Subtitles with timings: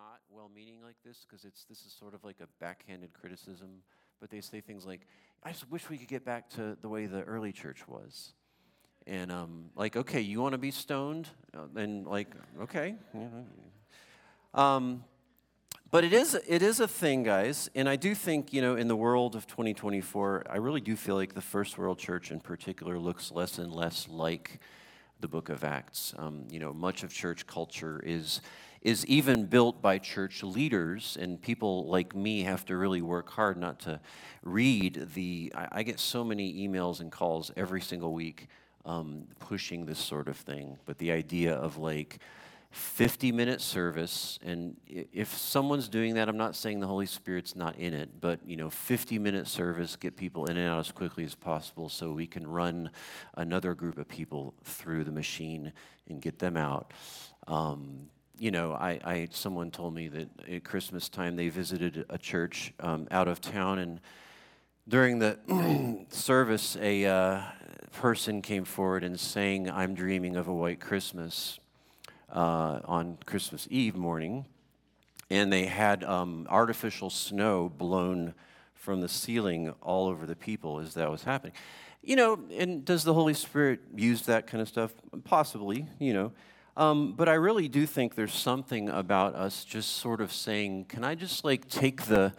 [0.00, 3.82] not well-meaning like this because it's this is sort of like a backhanded criticism,
[4.18, 5.02] but they say things like,
[5.42, 8.32] "I just wish we could get back to the way the early church was."
[9.06, 12.28] And um, like, okay, you want to be stoned, uh, and like,
[12.62, 12.94] okay.
[14.54, 15.04] Um,
[15.90, 18.88] but it is it is a thing, guys, and I do think you know in
[18.88, 22.98] the world of 2024, I really do feel like the first world church in particular
[22.98, 24.60] looks less and less like
[25.20, 26.14] the Book of Acts.
[26.18, 28.40] Um, you know, much of church culture is
[28.82, 33.56] is even built by church leaders, and people like me have to really work hard
[33.56, 34.00] not to
[34.42, 35.52] read the.
[35.54, 38.48] I, I get so many emails and calls every single week
[38.84, 42.18] um, pushing this sort of thing, but the idea of like
[42.70, 47.76] 50 minute service and if someone's doing that i'm not saying the holy spirit's not
[47.76, 51.24] in it but you know 50 minute service get people in and out as quickly
[51.24, 52.90] as possible so we can run
[53.34, 55.72] another group of people through the machine
[56.08, 56.92] and get them out.
[57.46, 58.08] Um,
[58.40, 62.72] you know I, I, someone told me that at christmas time they visited a church
[62.80, 64.00] um, out of town and
[64.88, 65.38] during the
[66.08, 67.42] service a uh,
[67.92, 71.59] person came forward and saying i'm dreaming of a white christmas
[72.32, 74.46] uh, on Christmas Eve morning,
[75.30, 78.34] and they had um, artificial snow blown
[78.74, 81.52] from the ceiling all over the people as that was happening.
[82.02, 84.92] You know, and does the Holy Spirit use that kind of stuff?
[85.24, 86.32] Possibly, you know.
[86.76, 91.04] Um, but I really do think there's something about us just sort of saying, can
[91.04, 92.32] I just like take the,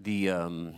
[0.00, 0.74] the, um,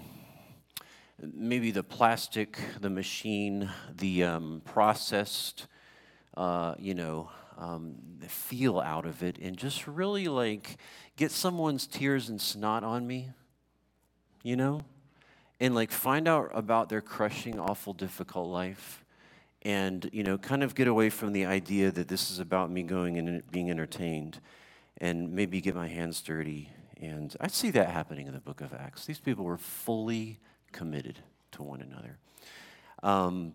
[1.20, 5.66] maybe the plastic, the machine, the um, processed,
[6.36, 7.96] uh, you know, um,
[8.28, 10.76] feel out of it and just really like
[11.16, 13.30] get someone's tears and snot on me,
[14.42, 14.82] you know?
[15.58, 19.04] And like find out about their crushing, awful, difficult life
[19.62, 22.82] and, you know, kind of get away from the idea that this is about me
[22.82, 24.38] going and being entertained
[24.98, 26.70] and maybe get my hands dirty.
[27.00, 29.06] And I see that happening in the book of Acts.
[29.06, 30.38] These people were fully
[30.72, 31.18] committed
[31.52, 32.18] to one another.
[33.02, 33.54] Um,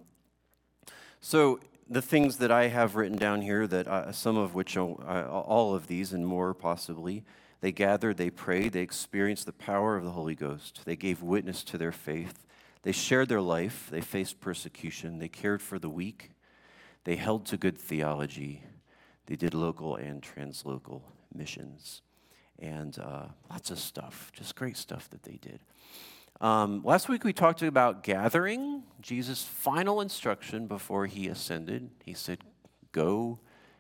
[1.22, 1.60] so
[1.92, 5.76] the things that I have written down here, that uh, some of which, uh, all
[5.76, 7.26] of these and more possibly,
[7.60, 10.82] they gathered, they prayed, they experienced the power of the Holy Ghost.
[10.86, 12.48] They gave witness to their faith.
[12.84, 13.90] They shared their life.
[13.92, 15.20] They faced persecution.
[15.20, 16.32] They cared for the weak.
[17.04, 18.64] They held to good theology.
[19.26, 21.02] They did local and translocal
[21.36, 22.02] missions.
[22.58, 25.60] And uh, lots of stuff, just great stuff that they did.
[26.42, 31.92] Um, last week we talked about gathering, Jesus' final instruction before he ascended.
[32.04, 32.40] He said,
[32.92, 33.40] Go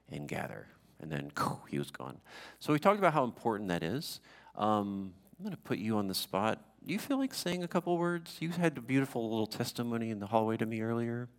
[0.09, 0.67] and gather.
[0.99, 1.31] And then
[1.69, 2.19] he was gone.
[2.59, 4.19] So we talked about how important that is.
[4.55, 6.63] Um, I'm going to put you on the spot.
[6.85, 8.37] Do you feel like saying a couple words?
[8.39, 11.29] You had a beautiful little testimony in the hallway to me earlier.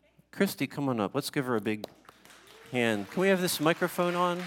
[0.00, 0.10] Okay.
[0.30, 1.12] Christy, come on up.
[1.12, 1.86] Let's give her a big
[2.70, 3.10] hand.
[3.10, 4.40] Can we have this microphone on?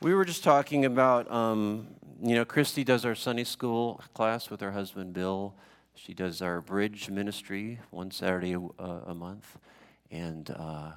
[0.00, 1.88] We were just talking about um,
[2.20, 5.54] you know, Christy does our Sunday school class with her husband Bill.
[5.94, 9.56] She does our bridge ministry one Saturday a, a month,
[10.10, 10.92] and uh,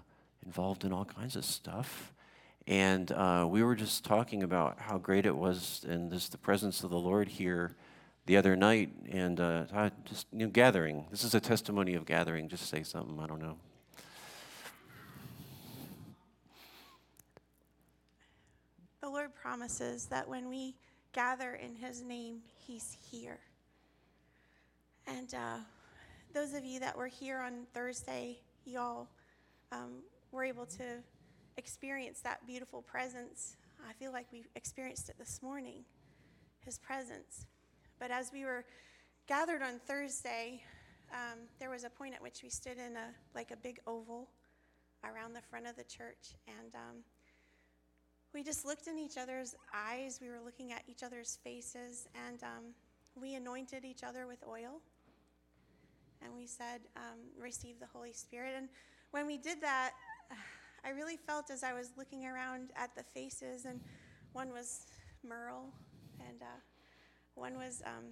[0.46, 2.12] involved in all kinds of stuff.
[2.68, 6.84] And uh, we were just talking about how great it was, and this the presence
[6.84, 7.76] of the Lord here
[8.26, 11.06] the other night, and uh, just you know, gathering.
[11.12, 12.50] This is a testimony of gathering.
[12.50, 13.20] Just say something.
[13.20, 13.58] I don't know.
[19.02, 20.76] The Lord promises that when we
[21.14, 23.40] gather in his name, he's here.
[25.08, 25.58] And uh,
[26.34, 29.08] those of you that were here on Thursday, y'all
[29.72, 30.84] um, were able to
[31.58, 33.58] experience that beautiful presence.
[33.88, 35.84] I feel like we experienced it this morning,
[36.64, 37.46] his presence.
[38.00, 38.66] But as we were
[39.28, 40.64] gathered on Thursday,
[41.12, 44.30] um, there was a point at which we stood in a like a big oval
[45.04, 47.04] around the front of the church, and um,
[48.34, 50.20] we just looked in each other's eyes.
[50.22, 52.64] We were looking at each other's faces, and um,
[53.16, 54.82] we anointed each other with oil.
[56.24, 58.54] And we said, um, Receive the Holy Spirit.
[58.56, 58.70] And
[59.12, 59.92] when we did that,
[60.86, 63.82] I really felt as I was looking around at the faces, and
[64.34, 64.86] one was
[65.28, 65.74] Merle,
[66.20, 66.60] and uh,
[67.36, 68.06] one was um,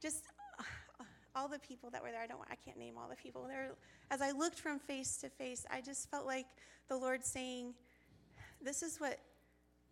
[0.00, 0.24] just
[1.36, 2.22] all the people that were there.
[2.22, 3.72] I don't, I can't name all the people there.
[4.10, 6.46] As I looked from face to face, I just felt like
[6.88, 7.74] the Lord saying,
[8.64, 9.18] this is what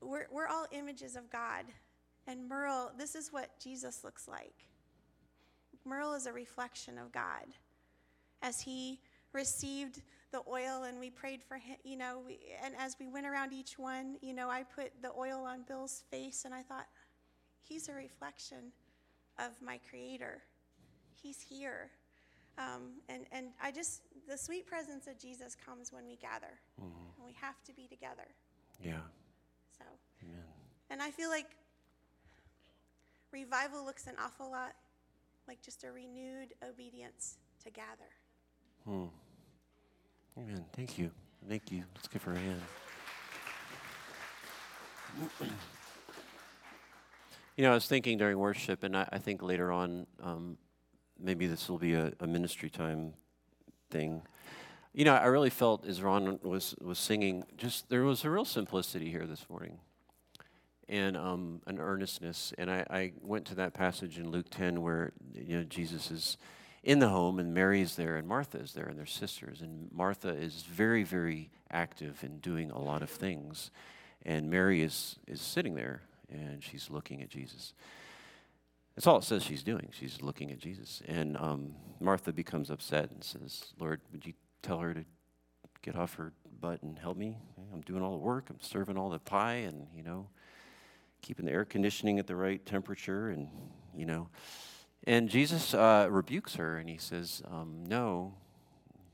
[0.01, 1.65] we're, we're all images of God.
[2.27, 4.67] And Merle, this is what Jesus looks like.
[5.85, 7.47] Merle is a reflection of God.
[8.43, 9.01] As he
[9.33, 13.27] received the oil and we prayed for him, you know, we, and as we went
[13.27, 16.87] around each one, you know, I put the oil on Bill's face and I thought,
[17.63, 18.73] he's a reflection
[19.39, 20.43] of my creator.
[21.15, 21.91] He's here.
[22.59, 26.59] Um, and, and I just, the sweet presence of Jesus comes when we gather.
[26.81, 27.17] Mm-hmm.
[27.17, 28.29] And we have to be together.
[28.83, 29.01] Yeah.
[29.77, 29.85] So
[30.91, 31.47] and I feel like
[33.33, 34.75] revival looks an awful lot
[35.47, 38.11] like just a renewed obedience to gather.
[38.85, 39.07] Hmm.
[40.37, 40.65] Amen.
[40.75, 41.11] Thank you.
[41.49, 41.85] Thank you.
[41.95, 42.61] Let's give her a hand.
[47.57, 50.59] you know, I was thinking during worship, and I, I think later on, um,
[51.19, 53.15] maybe this will be a, a, ministry time
[53.91, 54.23] thing.
[54.93, 58.45] You know, I really felt as Ron was was singing, just there was a real
[58.45, 59.79] simplicity here this morning,
[60.89, 62.53] and um, an earnestness.
[62.59, 66.37] And I, I went to that passage in Luke 10 where you know Jesus is
[66.83, 69.61] in the home, and Mary is there, and Martha is there, and their sisters.
[69.61, 73.71] And Martha is very, very active in doing a lot of things,
[74.25, 77.75] and Mary is is sitting there, and she's looking at Jesus.
[78.99, 79.91] That's all it says she's doing.
[79.93, 81.03] She's looking at Jesus.
[81.07, 84.33] And um, Martha becomes upset and says, Lord, would you
[84.63, 85.05] tell her to
[85.83, 87.37] get off her butt and help me?
[87.73, 88.51] I'm doing all the work.
[88.51, 90.29] I'm serving all the pie and, you know,
[91.23, 93.49] keeping the air conditioning at the right temperature and,
[93.95, 94.29] you know.
[95.05, 98.35] And Jesus uh, rebukes her and he says, um, No.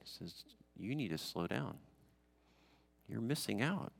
[0.03, 0.45] He says,
[0.77, 1.77] You need to slow down.
[3.09, 3.93] You're missing out.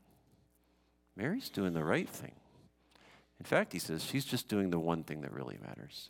[1.15, 2.33] Mary's doing the right thing.
[3.39, 6.09] In fact, he says, she's just doing the one thing that really matters.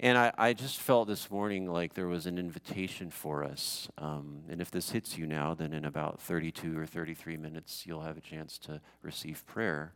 [0.00, 3.88] And I, I just felt this morning like there was an invitation for us.
[3.98, 8.02] Um, and if this hits you now, then in about 32 or 33 minutes, you'll
[8.02, 9.94] have a chance to receive prayer.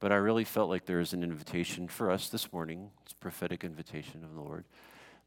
[0.00, 2.90] But I really felt like there is an invitation for us this morning.
[3.02, 4.64] It's a prophetic invitation of the Lord.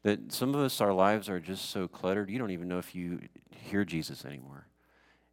[0.02, 2.94] That some of us, our lives are just so cluttered, you don't even know if
[2.94, 3.20] you
[3.50, 4.66] hear Jesus anymore.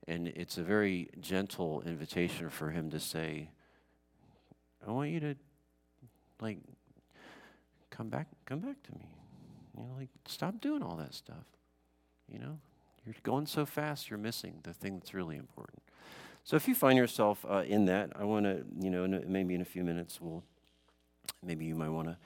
[0.08, 3.50] And it's a very gentle invitation for him to say,
[4.88, 5.36] I want you to,
[6.40, 6.60] like,
[7.96, 9.08] come back, come back to me.
[9.78, 11.46] You know, like, stop doing all that stuff.
[12.28, 12.60] You know,
[13.06, 15.82] you're going so fast, you're missing the thing that's really important.
[16.44, 19.62] So if you find yourself uh, in that, I want to, you know, maybe in
[19.62, 20.44] a few minutes, we'll,
[21.44, 22.18] maybe you might want to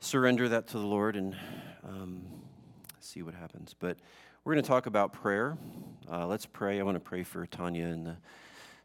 [0.00, 1.36] surrender that to the Lord and
[1.84, 2.22] um,
[3.00, 3.74] see what happens.
[3.78, 3.98] But
[4.44, 5.56] we're going to talk about prayer.
[6.10, 6.80] Uh, let's pray.
[6.80, 8.16] I want to pray for Tanya and the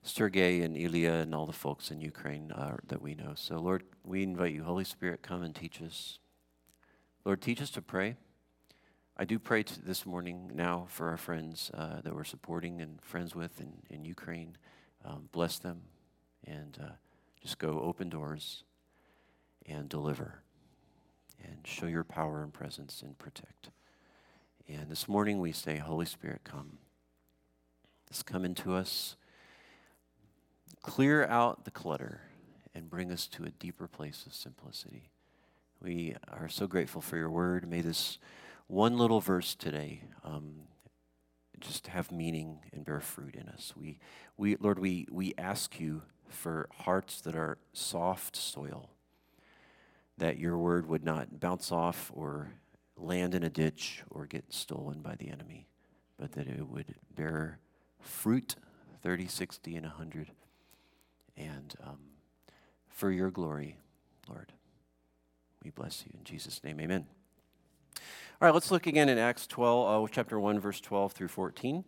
[0.04, 3.34] Sergey and Ilya and all the folks in Ukraine uh, that we know.
[3.36, 6.20] So, Lord, we invite you, Holy Spirit, come and teach us.
[7.24, 8.16] Lord, teach us to pray.
[9.16, 13.36] I do pray this morning now for our friends uh, that we're supporting and friends
[13.36, 14.58] with in, in Ukraine.
[15.06, 15.82] Um, bless them
[16.48, 16.94] and uh,
[17.42, 18.64] just go open doors
[19.68, 20.42] and deliver
[21.44, 23.70] and show your power and presence and protect.
[24.68, 26.78] And this morning we say, Holy Spirit, come.
[28.08, 29.16] Just come into us,
[30.82, 32.22] clear out the clutter,
[32.74, 35.10] and bring us to a deeper place of simplicity.
[35.82, 37.70] We are so grateful for your word.
[37.70, 38.18] May this
[38.68, 40.62] one little verse today um,
[41.60, 43.74] just have meaning and bear fruit in us.
[43.76, 43.98] We,
[44.38, 48.92] we, Lord, we, we ask you for hearts that are soft soil,
[50.18, 52.52] that your word would not bounce off or
[52.96, 55.68] land in a ditch or get stolen by the enemy,
[56.18, 57.60] but that it would bear
[58.00, 58.56] fruit
[59.04, 60.32] 30, 60, and 100.
[61.42, 61.98] And um,
[62.90, 63.78] for your glory,
[64.30, 64.52] Lord,
[65.64, 66.12] we bless you.
[66.18, 67.06] In Jesus' name, amen.
[67.96, 71.84] All right, let's look again in Acts 12, uh, chapter 1, verse 12 through 14.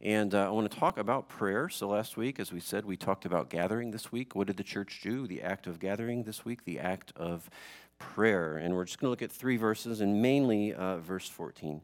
[0.00, 1.68] And uh, I want to talk about prayer.
[1.68, 4.34] So last week, as we said, we talked about gathering this week.
[4.34, 5.26] What did the church do?
[5.26, 7.50] The act of gathering this week, the act of
[7.98, 8.56] prayer.
[8.56, 11.80] And we're just going to look at three verses, and mainly uh, verse 14.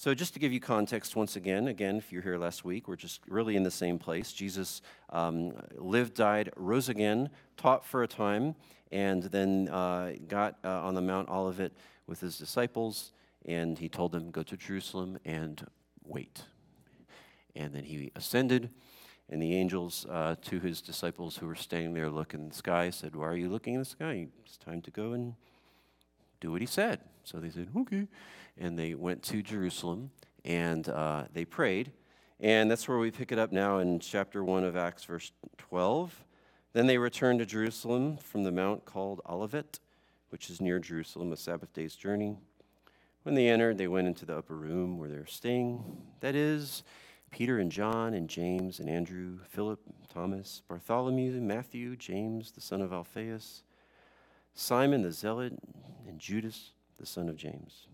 [0.00, 2.96] So, just to give you context once again, again, if you're here last week, we're
[2.96, 4.32] just really in the same place.
[4.32, 4.80] Jesus
[5.10, 7.28] um, lived, died, rose again,
[7.58, 8.54] taught for a time,
[8.90, 11.72] and then uh, got uh, on the Mount Olivet
[12.06, 13.12] with his disciples
[13.44, 15.66] and he told them, Go to Jerusalem and
[16.02, 16.44] wait.
[17.54, 18.70] And then he ascended,
[19.28, 22.88] and the angels uh, to his disciples who were standing there looking in the sky
[22.88, 24.28] said, Why are you looking in the sky?
[24.46, 25.34] It's time to go and
[26.40, 27.00] do what he said.
[27.30, 28.08] So they said, Okay.
[28.58, 30.10] And they went to Jerusalem
[30.44, 31.92] and uh, they prayed.
[32.40, 36.24] And that's where we pick it up now in chapter 1 of Acts, verse 12.
[36.72, 39.78] Then they returned to Jerusalem from the mount called Olivet,
[40.30, 42.38] which is near Jerusalem, a Sabbath day's journey.
[43.22, 45.84] When they entered, they went into the upper room where they were staying.
[46.20, 46.82] That is,
[47.30, 49.80] Peter and John and James and Andrew, Philip,
[50.12, 53.62] Thomas, Bartholomew, Matthew, James, the son of Alphaeus,
[54.54, 55.58] Simon the Zealot,
[56.08, 57.86] and Judas, the son of James.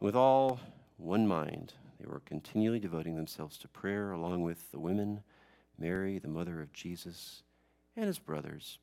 [0.00, 0.60] And with all
[0.96, 5.22] one mind, they were continually devoting themselves to prayer along with the women,
[5.78, 7.42] Mary, the mother of Jesus,
[7.96, 8.78] and his brothers.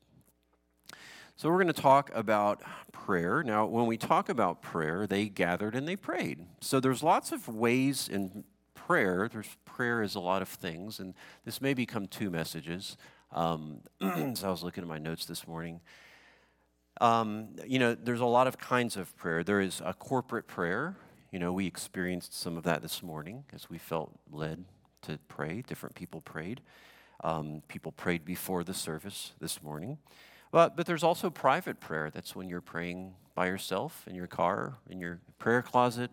[1.38, 3.42] So, we're going to talk about prayer.
[3.42, 6.46] Now, when we talk about prayer, they gathered and they prayed.
[6.62, 8.44] So, there's lots of ways in
[8.74, 9.28] prayer.
[9.30, 11.12] There's prayer is a lot of things, and
[11.44, 12.96] this may become two messages.
[13.32, 15.80] Um, as I was looking at my notes this morning,
[17.00, 19.44] um, you know, there's a lot of kinds of prayer.
[19.44, 20.96] There is a corporate prayer.
[21.30, 24.64] You know, we experienced some of that this morning as we felt led
[25.02, 25.62] to pray.
[25.66, 26.60] Different people prayed.
[27.22, 29.98] Um, people prayed before the service this morning.
[30.50, 32.10] But, but there's also private prayer.
[32.10, 36.10] That's when you're praying by yourself in your car, in your prayer closet,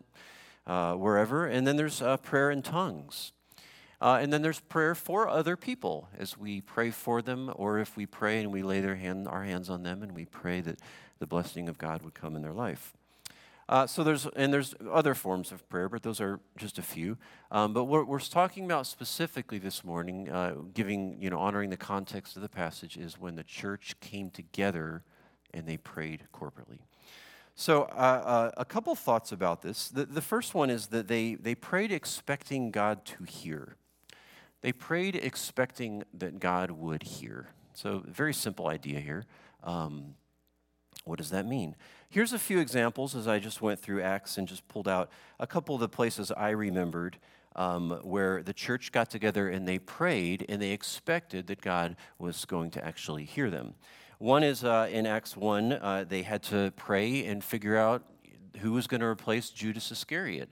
[0.68, 1.46] uh, wherever.
[1.46, 3.32] And then there's uh, prayer in tongues.
[4.03, 7.95] Uh, and then there's prayer for other people as we pray for them, or if
[7.95, 10.77] we pray and we lay their hand, our hands on them and we pray that
[11.19, 12.91] the blessing of God would come in their life.
[13.69, 17.17] Uh, so there's and there's other forms of prayer, but those are just a few.
[17.50, 21.77] Um, but what we're talking about specifically this morning, uh, giving you know honoring the
[21.77, 25.01] context of the passage, is when the church came together
[25.53, 26.79] and they prayed corporately.
[27.55, 29.88] So, uh, uh, a couple thoughts about this.
[29.88, 33.77] The, the first one is that they, they prayed expecting God to hear.
[34.63, 37.50] They prayed expecting that God would hear.
[37.74, 39.25] So, very simple idea here.
[39.62, 40.15] Um,
[41.03, 41.75] what does that mean?
[42.10, 45.46] Here's a few examples as I just went through Acts and just pulled out a
[45.46, 47.17] couple of the places I remembered
[47.58, 52.46] um, where the church got together and they prayed and they expected that God was
[52.46, 53.74] going to actually hear them.
[54.17, 58.03] One is uh, in Acts 1, uh, they had to pray and figure out
[58.60, 60.50] who was going to replace Judas Iscariot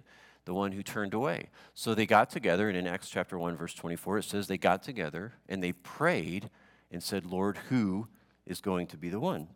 [0.51, 1.48] the one who turned away.
[1.74, 4.84] So they got together, and in Acts chapter 1, verse 24, it says they got
[4.84, 6.50] together and they prayed
[6.91, 8.10] and said, Lord, who
[8.46, 9.48] is going to be the one?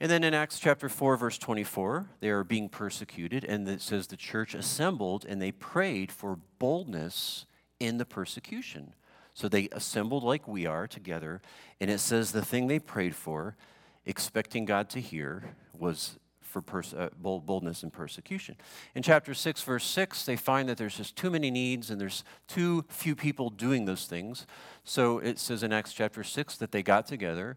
[0.00, 4.06] And then in Acts chapter 4, verse 24, they are being persecuted, and it says
[4.06, 7.44] the church assembled and they prayed for boldness
[7.78, 8.94] in the persecution.
[9.34, 11.42] So they assembled like we are together,
[11.82, 13.56] and it says the thing they prayed for,
[14.06, 16.18] expecting God to hear, was
[16.50, 18.56] for pers- uh, bold, boldness and persecution.
[18.94, 22.24] In chapter 6, verse 6, they find that there's just too many needs and there's
[22.48, 24.46] too few people doing those things.
[24.84, 27.56] So it says in Acts chapter 6 that they got together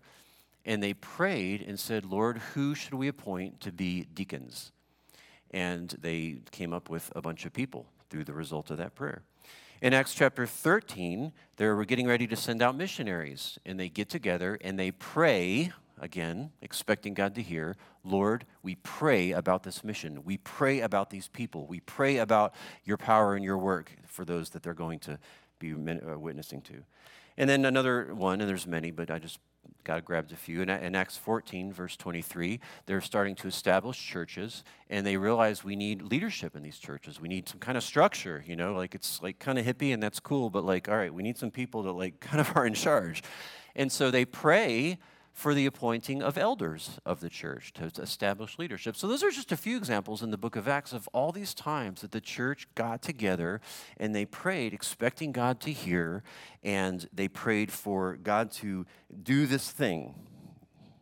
[0.65, 4.71] and they prayed and said, Lord, who should we appoint to be deacons?
[5.51, 9.23] And they came up with a bunch of people through the result of that prayer.
[9.81, 14.07] In Acts chapter 13, they were getting ready to send out missionaries, and they get
[14.07, 20.23] together and they pray again, expecting God to hear, Lord, we pray about this mission.
[20.23, 21.65] We pray about these people.
[21.67, 25.19] We pray about your power and your work for those that they're going to
[25.59, 26.83] be uh, witnessing to.
[27.37, 29.39] And then another one, and there's many, but I just
[29.83, 30.61] God grabbed a few.
[30.61, 35.75] In, in, Acts 14, verse 23, they're starting to establish churches, and they realize we
[35.75, 37.19] need leadership in these churches.
[37.19, 40.01] We need some kind of structure, you know, like it's like kind of hippie and
[40.01, 42.65] that's cool, but like, all right, we need some people that like kind of are
[42.65, 43.23] in charge.
[43.75, 44.99] And so they pray
[45.33, 48.95] for the appointing of elders of the church to establish leadership.
[48.95, 51.55] So, those are just a few examples in the book of Acts of all these
[51.55, 53.59] times that the church got together
[53.97, 56.23] and they prayed, expecting God to hear,
[56.61, 58.85] and they prayed for God to
[59.23, 60.13] do this thing.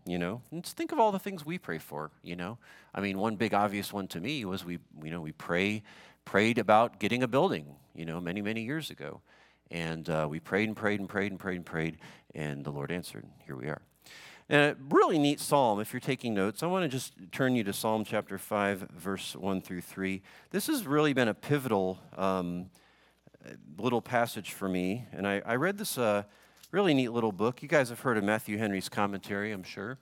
[0.06, 2.10] You know, and think of all the things we pray for.
[2.24, 2.58] You know,
[2.96, 5.84] I mean, one big obvious one to me was we, you know, we pray,
[6.26, 7.76] prayed about getting a building.
[7.94, 9.22] You know, many many years ago,
[9.70, 11.98] and uh, we prayed and prayed and prayed and prayed and prayed,
[12.34, 13.26] and the Lord answered.
[13.46, 13.82] Here we are.
[14.52, 17.64] And a really neat psalm, if you're taking notes, I want to just turn you
[17.64, 20.22] to Psalm chapter 5, verse 1 through 3.
[20.50, 22.70] This has really been a pivotal um,
[23.78, 25.06] little passage for me.
[25.14, 26.24] And I, I read this uh,
[26.70, 27.64] really neat little book.
[27.64, 29.98] You guys have heard of Matthew Henry's commentary, I'm sure.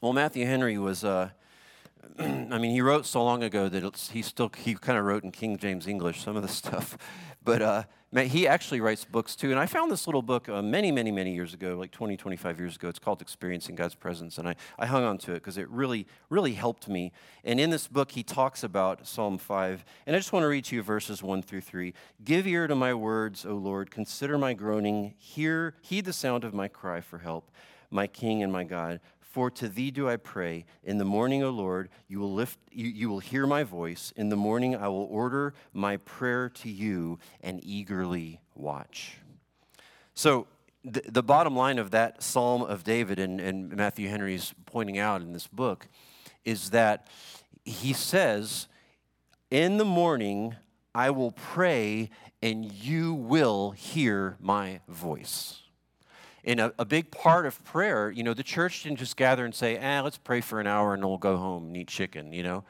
[0.00, 1.28] Well, Matthew Henry was, uh,
[2.18, 5.30] I mean, he wrote so long ago that he still, he kind of wrote in
[5.30, 6.96] King James English some of the stuff.
[7.44, 7.82] But uh,
[8.24, 9.50] he actually writes books too.
[9.50, 12.58] And I found this little book uh, many, many, many years ago, like 20, 25
[12.58, 12.88] years ago.
[12.88, 14.38] It's called Experiencing God's Presence.
[14.38, 17.12] And I, I hung on to it because it really, really helped me.
[17.44, 19.84] And in this book, he talks about Psalm 5.
[20.06, 21.92] And I just want to read to you verses 1 through 3.
[22.24, 23.90] Give ear to my words, O Lord.
[23.90, 25.14] Consider my groaning.
[25.18, 27.50] Hear, heed the sound of my cry for help,
[27.90, 29.00] my King and my God.
[29.36, 30.64] For to thee do I pray.
[30.82, 34.10] In the morning, O Lord, you will, lift, you, you will hear my voice.
[34.16, 39.18] In the morning, I will order my prayer to you and eagerly watch.
[40.14, 40.46] So,
[40.82, 45.20] the, the bottom line of that Psalm of David, and, and Matthew Henry's pointing out
[45.20, 45.86] in this book,
[46.46, 47.06] is that
[47.62, 48.68] he says,
[49.50, 50.54] In the morning,
[50.94, 52.08] I will pray
[52.40, 55.60] and you will hear my voice.
[56.46, 59.52] And a, a, big part of prayer, you know, the church didn't just gather and
[59.52, 62.44] say, ah, let's pray for an hour and we'll go home and eat chicken, you
[62.44, 62.62] know?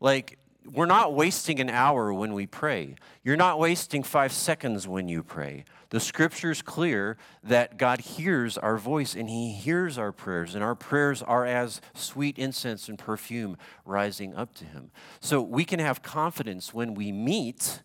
[0.00, 0.38] Like,
[0.72, 2.96] we're not wasting an hour when we pray.
[3.22, 5.64] You're not wasting five seconds when you pray.
[5.90, 10.74] The scripture's clear that God hears our voice and He hears our prayers, and our
[10.74, 14.90] prayers are as sweet incense and perfume rising up to Him.
[15.20, 17.82] So we can have confidence when we meet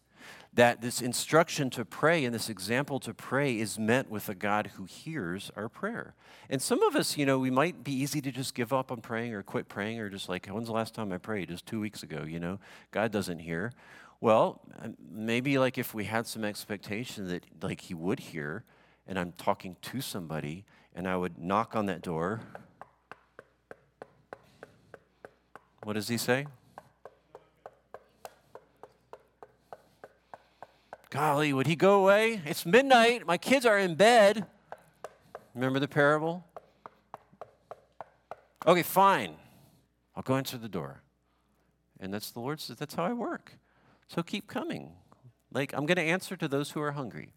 [0.54, 4.72] that this instruction to pray and this example to pray is meant with a God
[4.76, 6.14] who hears our prayer.
[6.50, 9.00] And some of us, you know, we might be easy to just give up on
[9.00, 11.48] praying or quit praying or just like, when's the last time I prayed?
[11.48, 12.60] Just two weeks ago, you know?
[12.92, 13.72] God doesn't hear.
[14.20, 14.62] Well,
[15.10, 18.66] maybe like if we had some expectation that like he would hear
[19.08, 22.42] and I'm talking to somebody and I would knock on that door.
[25.84, 26.46] What does he say?
[31.12, 32.42] Golly, would he go away?
[32.46, 33.28] It's midnight.
[33.28, 34.48] My kids are in bed.
[35.54, 36.46] Remember the parable?
[38.66, 39.36] Okay, fine.
[40.16, 41.02] I'll go answer the door.
[42.00, 43.58] And that's the Lord says, that's how I work.
[44.08, 44.94] So keep coming.
[45.52, 47.34] Like, I'm going to answer to those who are hungry.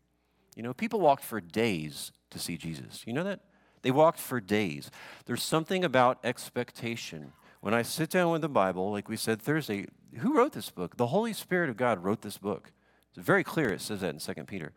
[0.55, 3.03] You know, people walked for days to see Jesus.
[3.07, 3.41] You know that?
[3.83, 4.89] They walked for days.
[5.27, 7.33] There's something about expectation.
[7.61, 9.87] When I sit down with the Bible, like we said Thursday,
[10.19, 10.97] who wrote this book?
[10.97, 12.71] The Holy Spirit of God wrote this book.
[13.17, 14.73] It's very clear, it says that in 2 Peter.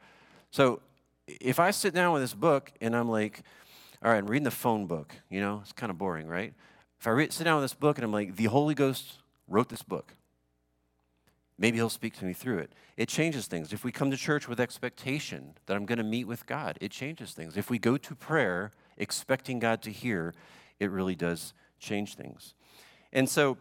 [0.52, 0.82] So
[1.28, 3.42] if I sit down with this book and I'm like,
[4.04, 6.54] all right, I'm reading the phone book, you know, it's kind of boring, right?
[7.00, 9.70] If I read, sit down with this book and I'm like, the Holy Ghost wrote
[9.70, 10.14] this book,
[11.58, 12.72] maybe he'll speak to me through it.
[12.96, 13.74] It changes things.
[13.74, 16.92] If we come to church with expectation that I'm going to meet with God, it
[16.92, 17.58] changes things.
[17.58, 20.34] If we go to prayer expecting God to hear,
[20.80, 22.54] it really does change things.
[23.14, 23.58] And so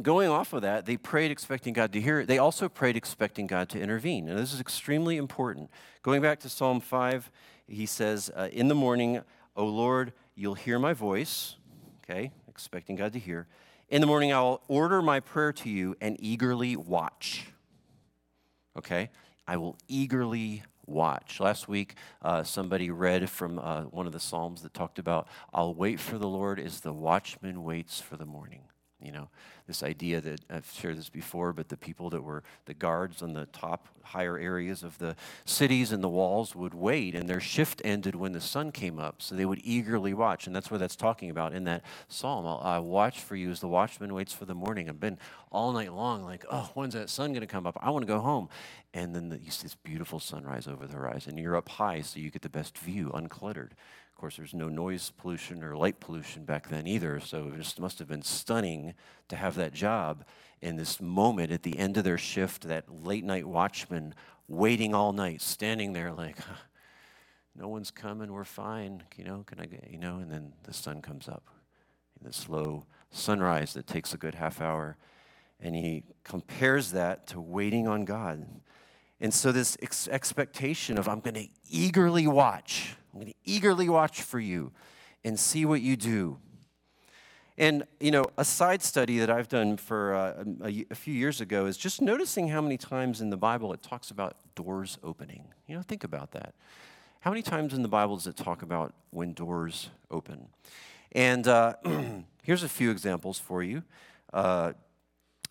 [0.00, 2.24] going off of that, they prayed expecting God to hear.
[2.24, 4.28] They also prayed expecting God to intervene.
[4.28, 5.70] And this is extremely important.
[6.02, 7.30] Going back to Psalm 5,
[7.66, 9.22] he says, uh, In the morning,
[9.56, 11.56] O Lord, you'll hear my voice.
[12.04, 13.46] Okay, expecting God to hear.
[13.88, 17.46] In the morning, I'll order my prayer to you and eagerly watch.
[18.76, 19.10] Okay,
[19.46, 21.40] I will eagerly watch.
[21.40, 25.74] Last week, uh, somebody read from uh, one of the Psalms that talked about, I'll
[25.74, 28.62] wait for the Lord as the watchman waits for the morning.
[29.02, 29.28] You know,
[29.66, 33.32] this idea that I've shared this before, but the people that were the guards on
[33.32, 37.80] the top higher areas of the cities and the walls would wait, and their shift
[37.84, 39.22] ended when the sun came up.
[39.22, 40.46] So they would eagerly watch.
[40.46, 42.46] And that's what that's talking about in that psalm.
[42.46, 44.88] I'll, I watch for you as the watchman waits for the morning.
[44.88, 45.18] I've been
[45.50, 47.78] all night long, like, oh, when's that sun going to come up?
[47.80, 48.48] I want to go home.
[48.92, 51.38] And then the, you see this beautiful sunrise over the horizon.
[51.38, 53.70] You're up high, so you get the best view, uncluttered
[54.20, 57.98] course, there's no noise pollution or light pollution back then either, so it just must
[57.98, 58.94] have been stunning
[59.28, 60.24] to have that job
[60.60, 64.14] in this moment at the end of their shift, that late night watchman
[64.46, 66.36] waiting all night, standing there like,
[67.56, 70.74] no one's coming, we're fine, you know, can I get, you know, and then the
[70.74, 71.48] sun comes up
[72.20, 74.96] in the slow sunrise that takes a good half hour.
[75.60, 78.46] And he compares that to waiting on God.
[79.20, 83.88] And so, this ex- expectation of I'm going to eagerly watch, I'm going to eagerly
[83.88, 84.72] watch for you
[85.24, 86.38] and see what you do.
[87.58, 91.42] And, you know, a side study that I've done for uh, a, a, few years
[91.42, 95.44] ago is just noticing how many times in the Bible it talks about doors opening.
[95.66, 96.54] You know, think about that.
[97.20, 100.48] How many times in the Bible does it talk about when doors open?
[101.12, 101.74] And uh,
[102.42, 103.82] here's a few examples for you.
[104.32, 104.72] Uh,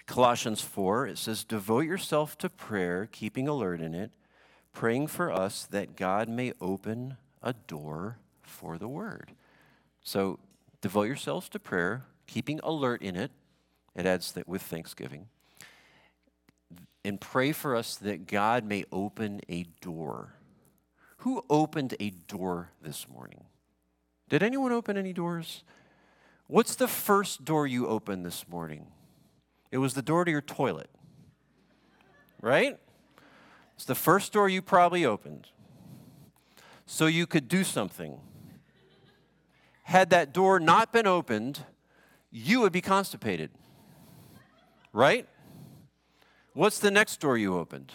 [0.08, 4.10] Colossians 4, it says, Devote yourself to prayer, keeping alert in it,
[4.74, 9.32] praying for us that God may open a door for the word.
[10.02, 10.40] So
[10.82, 13.32] devote yourselves to prayer, keeping alert in it.
[13.96, 15.28] It adds that with thanksgiving.
[17.04, 20.34] And pray for us that God may open a door.
[21.18, 23.46] Who opened a door this morning?
[24.30, 25.64] Did anyone open any doors?
[26.48, 28.88] What's the first door you opened this morning?
[29.72, 30.90] It was the door to your toilet,
[32.42, 32.78] right?
[33.76, 35.48] It's the first door you probably opened
[36.92, 38.20] so you could do something.
[39.84, 41.64] Had that door not been opened,
[42.32, 43.52] you would be constipated,
[44.92, 45.28] right?
[46.54, 47.94] What's the next door you opened?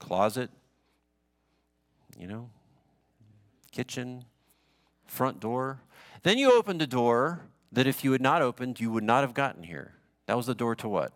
[0.00, 0.50] Closet,
[2.18, 2.50] you know,
[3.70, 4.24] kitchen,
[5.06, 5.82] front door.
[6.24, 9.32] Then you opened a door that if you had not opened, you would not have
[9.32, 9.94] gotten here.
[10.26, 11.12] That was the door to what?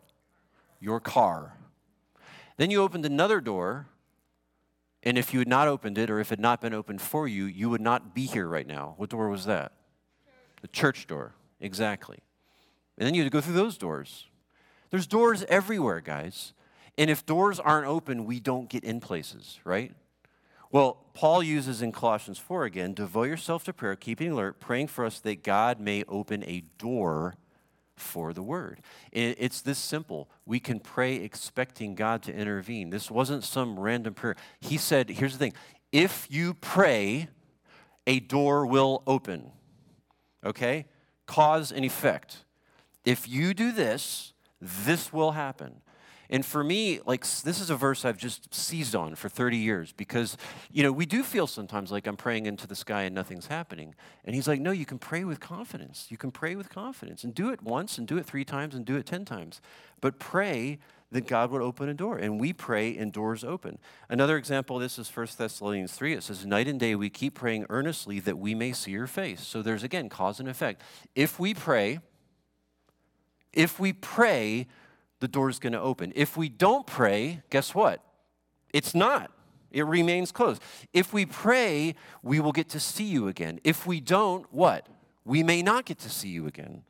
[0.78, 1.56] Your car.
[2.58, 3.88] Then you opened another door,
[5.02, 7.26] and if you had not opened it, or if it had not been opened for
[7.26, 8.94] you, you would not be here right now.
[8.96, 9.72] What door was that?
[10.60, 11.34] The church door.
[11.60, 12.18] Exactly.
[12.98, 14.26] And then you had to go through those doors.
[14.90, 16.52] There's doors everywhere, guys.
[16.98, 19.94] And if doors aren't open, we don't get in places, right?
[20.70, 25.04] Well, Paul uses in Colossians 4 again devote yourself to prayer, keeping alert, praying for
[25.04, 27.36] us that God may open a door
[28.00, 28.80] for the word.
[29.12, 30.30] It's this simple.
[30.46, 32.90] We can pray expecting God to intervene.
[32.90, 34.36] This wasn't some random prayer.
[34.60, 35.54] He said, here's the thing
[35.92, 37.28] if you pray,
[38.06, 39.50] a door will open.
[40.44, 40.86] Okay?
[41.26, 42.44] Cause and effect.
[43.04, 45.82] If you do this, this will happen.
[46.32, 49.92] And for me, like this is a verse I've just seized on for 30 years
[49.92, 50.36] because,
[50.70, 53.96] you know, we do feel sometimes like I'm praying into the sky and nothing's happening.
[54.24, 56.06] And he's like, no, you can pray with confidence.
[56.08, 58.84] You can pray with confidence and do it once and do it three times and
[58.84, 59.60] do it 10 times.
[60.00, 60.78] But pray
[61.10, 62.16] that God would open a door.
[62.16, 63.78] And we pray and doors open.
[64.08, 66.14] Another example this is 1 Thessalonians 3.
[66.14, 69.40] It says, Night and day we keep praying earnestly that we may see your face.
[69.40, 70.82] So there's again cause and effect.
[71.16, 71.98] If we pray,
[73.52, 74.68] if we pray,
[75.20, 76.12] the door is going to open.
[76.16, 78.02] If we don't pray, guess what?
[78.72, 79.30] It's not.
[79.70, 80.62] It remains closed.
[80.92, 83.60] If we pray, we will get to see you again.
[83.62, 84.88] If we don't, what?
[85.24, 86.82] We may not get to see you again.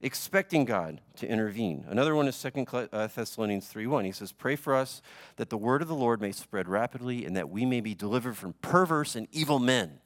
[0.00, 1.84] Expecting God to intervene.
[1.88, 4.04] Another one is 2 uh, Thessalonians 3:1.
[4.04, 5.00] He says, "Pray for us
[5.36, 8.36] that the word of the Lord may spread rapidly and that we may be delivered
[8.36, 10.00] from perverse and evil men."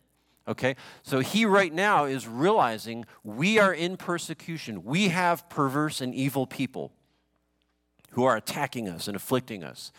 [0.46, 0.76] Okay?
[1.02, 4.84] So he right now is realizing we are in persecution.
[4.84, 6.92] We have perverse and evil people
[8.16, 9.92] who are attacking us and afflicting us.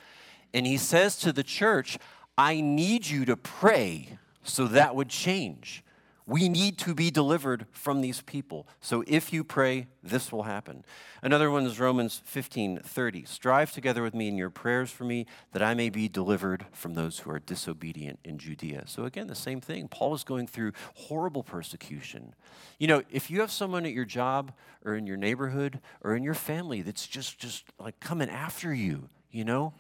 [0.52, 2.00] And he says to the church,
[2.36, 5.84] I need you to pray so that would change.
[6.28, 8.68] We need to be delivered from these people.
[8.82, 10.84] So if you pray, this will happen.
[11.22, 13.24] Another one is Romans 15 30.
[13.24, 16.96] Strive together with me in your prayers for me, that I may be delivered from
[16.96, 18.84] those who are disobedient in Judea.
[18.88, 19.88] So again, the same thing.
[19.88, 22.36] Paul is going through horrible persecution.
[22.78, 24.52] You know, if you have someone at your job
[24.84, 29.08] or in your neighborhood or in your family that's just just like coming after you,
[29.32, 29.72] you know,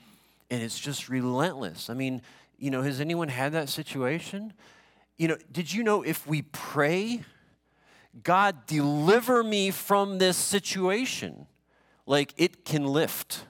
[0.50, 1.90] and it's just relentless.
[1.90, 2.22] I mean,
[2.58, 4.54] you know, has anyone had that situation?
[5.18, 7.24] You know, did you know if we pray,
[8.24, 11.48] God, deliver me from this situation,
[12.06, 13.46] like it can lift.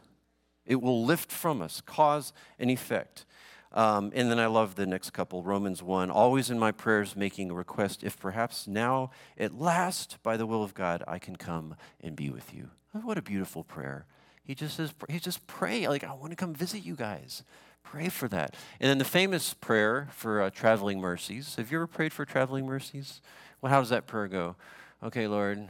[0.65, 3.25] It will lift from us, cause and effect.
[3.73, 6.09] Um, and then I love the next couple, Romans 1.
[6.09, 10.63] Always in my prayers making a request, if perhaps now, at last, by the will
[10.63, 12.69] of God, I can come and be with you.
[12.93, 14.05] What a beautiful prayer.
[14.47, 17.43] He just says, he just pray, like, I want to come visit you guys.
[17.83, 18.55] Pray for that.
[18.79, 21.55] And then the famous prayer for uh, traveling mercies.
[21.57, 23.19] Have you ever prayed for traveling mercies?
[23.61, 24.55] Well, how does that prayer go?
[25.03, 25.67] Okay, Lord,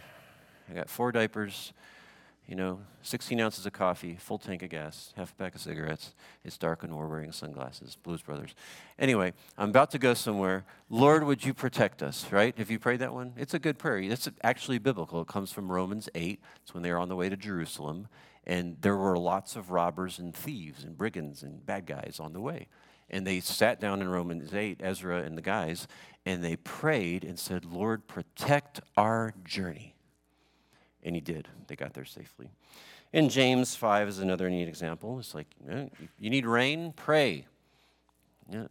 [0.70, 1.74] I got four diapers,
[2.46, 6.14] you know, 16 ounces of coffee, full tank of gas, half a pack of cigarettes.
[6.44, 7.98] It's dark and we're wearing sunglasses.
[8.04, 8.54] Blues Brothers.
[9.00, 10.66] Anyway, I'm about to go somewhere.
[10.88, 12.56] Lord, would you protect us, right?
[12.60, 13.34] Have you prayed that one?
[13.38, 13.98] It's a good prayer.
[13.98, 15.22] It's actually biblical.
[15.22, 16.40] It comes from Romans 8.
[16.62, 18.08] It's when they were on the way to Jerusalem.
[18.48, 22.40] And there were lots of robbers and thieves and brigands and bad guys on the
[22.40, 22.70] way.
[23.10, 25.86] And they sat down in Romans 8, Ezra and the guys,
[26.26, 29.96] and they prayed and said, Lord, protect our journey.
[31.04, 31.50] And he did.
[31.68, 32.50] They got there safely.
[33.14, 35.20] And James 5 is another neat example.
[35.20, 35.48] It's like,
[36.18, 36.94] you need rain?
[36.96, 37.46] Pray.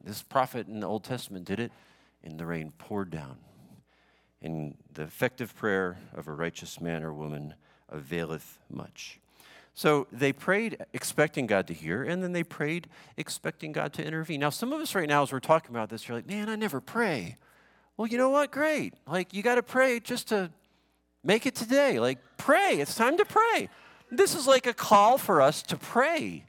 [0.03, 1.71] This prophet in the Old Testament did it,
[2.25, 3.37] and the rain poured down.
[4.41, 7.55] And the effective prayer of a righteous man or woman
[7.91, 9.21] availeth much.
[9.77, 14.41] So they prayed expecting God to hear, and then they prayed expecting God to intervene.
[14.41, 16.57] Now, some of us right now, as we're talking about this, you're like, man, I
[16.57, 17.37] never pray.
[17.99, 18.51] Well, you know what?
[18.51, 18.95] Great.
[19.07, 20.51] Like, you got to pray just to
[21.23, 22.01] make it today.
[22.01, 22.79] Like, pray.
[22.81, 23.69] It's time to pray.
[24.11, 26.45] This is like a call for us to pray.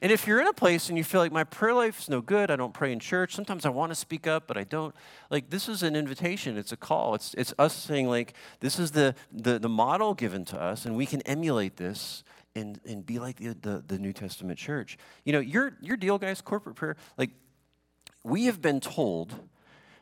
[0.00, 2.20] And if you're in a place and you feel like my prayer life is no
[2.20, 4.94] good, I don't pray in church, sometimes I want to speak up, but I don't.
[5.28, 7.16] Like, this is an invitation, it's a call.
[7.16, 10.96] It's, it's us saying, like, this is the, the, the model given to us, and
[10.96, 12.22] we can emulate this
[12.54, 14.98] and, and be like the, the, the New Testament church.
[15.24, 17.30] You know, your, your deal, guys, corporate prayer, like,
[18.22, 19.34] we have been told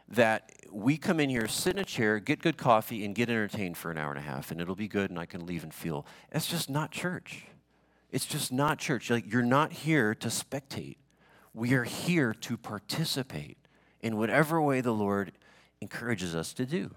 [0.09, 3.77] that we come in here, sit in a chair, get good coffee, and get entertained
[3.77, 5.73] for an hour and a half, and it'll be good, and I can leave and
[5.73, 6.07] feel.
[6.31, 7.45] That's just not church.
[8.11, 9.11] It's just not church.
[9.11, 10.97] Like, you're not here to spectate.
[11.53, 13.59] We are here to participate
[14.01, 15.33] in whatever way the Lord
[15.81, 16.95] encourages us to do.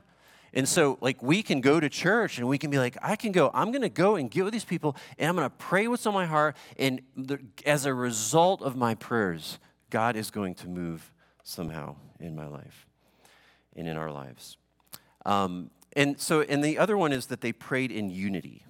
[0.54, 3.32] And so, like, we can go to church and we can be like, I can
[3.32, 5.88] go, I'm going to go and get with these people and I'm going to pray
[5.88, 6.58] what's on my heart.
[6.78, 9.60] And the, as a result of my prayers,
[9.90, 12.86] God is going to move somehow in my life
[13.76, 14.58] and in our lives.
[15.26, 18.66] Um, and so, and the other one is that they prayed in unity.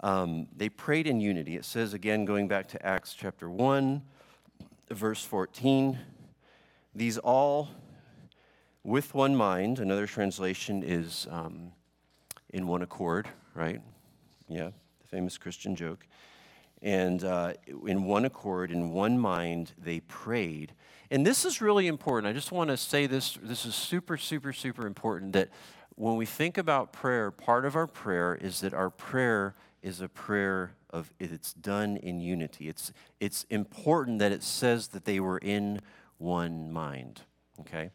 [0.00, 1.56] Um, they prayed in unity.
[1.56, 4.02] It says, again, going back to Acts chapter 1,
[4.90, 5.98] verse 14,
[6.94, 7.68] these all
[8.84, 9.78] with one mind.
[9.78, 11.72] Another translation is um,
[12.50, 13.80] in one accord, right?
[14.48, 16.06] Yeah, the famous Christian joke.
[16.80, 17.54] And uh,
[17.86, 20.72] in one accord, in one mind, they prayed.
[21.10, 22.30] And this is really important.
[22.30, 23.38] I just want to say this.
[23.42, 25.48] This is super, super, super important that
[25.96, 30.08] when we think about prayer, part of our prayer is that our prayer is a
[30.08, 32.68] prayer of it's done in unity.
[32.68, 35.80] It's, it's important that it says that they were in
[36.18, 37.22] one mind.
[37.60, 37.90] Okay?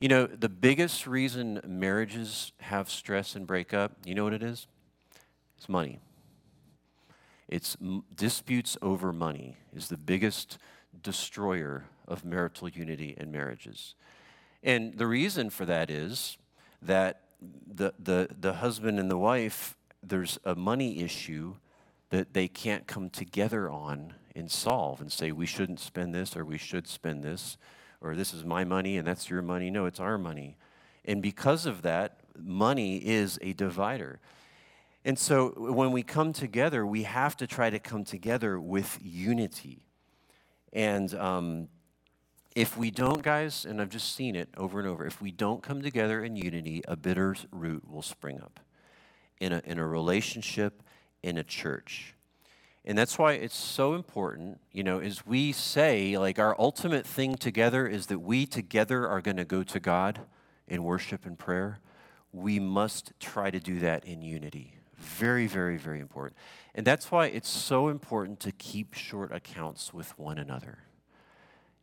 [0.00, 4.42] You know, the biggest reason marriages have stress and break up, you know what it
[4.42, 4.66] is?
[5.58, 6.00] It's money.
[7.48, 10.56] It's m- disputes over money is the biggest
[11.02, 13.94] destroyer of marital unity and marriages.
[14.62, 16.38] And the reason for that is
[16.82, 21.56] that the, the, the husband and the wife, there's a money issue
[22.10, 26.44] that they can't come together on and solve and say, we shouldn't spend this or
[26.44, 27.56] we should spend this
[28.00, 29.70] or this is my money and that's your money.
[29.70, 30.56] No, it's our money.
[31.04, 34.20] And because of that, money is a divider.
[35.04, 39.86] And so when we come together, we have to try to come together with unity.
[40.72, 41.68] And um,
[42.54, 45.62] if we don't, guys, and I've just seen it over and over, if we don't
[45.62, 48.60] come together in unity, a bitter root will spring up
[49.40, 50.82] in a, in a relationship,
[51.22, 52.14] in a church.
[52.84, 57.36] And that's why it's so important, you know, as we say, like our ultimate thing
[57.36, 60.20] together is that we together are going to go to God
[60.66, 61.80] in worship and prayer.
[62.32, 64.74] We must try to do that in unity.
[64.96, 66.38] Very, very, very important.
[66.74, 70.78] And that's why it's so important to keep short accounts with one another.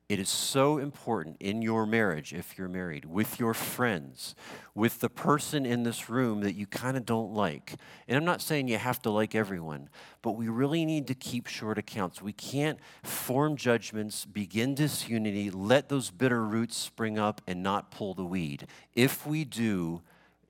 [0.10, 4.36] It is so important in your marriage, if you're married, with your friends,
[4.74, 7.74] with the person in this room that you kind of don't like.
[8.08, 9.90] And I'm not saying you have to like everyone,
[10.22, 12.22] but we really need to keep short accounts.
[12.22, 18.14] We can't form judgments, begin disunity, let those bitter roots spring up, and not pull
[18.14, 18.66] the weed.
[18.96, 20.04] If we do,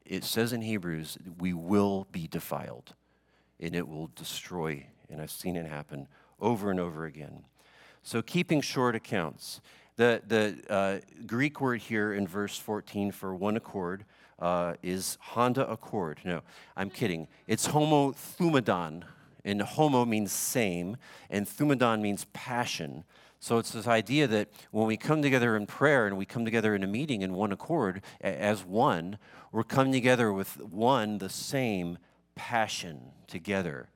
[0.06, 2.94] it says in Hebrews, we will be defiled
[3.60, 4.86] and it will destroy.
[5.10, 6.08] And I've seen it happen
[6.40, 7.44] over and over again.
[8.08, 9.60] So, keeping short accounts.
[9.98, 14.06] The, the uh, Greek word here in verse 14 for one accord
[14.40, 16.22] uh, is Honda Accord.
[16.24, 16.40] No,
[16.78, 17.28] I'm kidding.
[17.48, 19.04] It's homo thumadon,
[19.44, 20.96] and homo means same,
[21.30, 23.04] and thumadon means passion.
[23.42, 26.74] So it's this idea that when we come together in prayer and we come together
[26.76, 29.18] in a meeting in one accord as one,
[29.52, 31.98] we're coming together with one, the same
[32.36, 33.90] passion together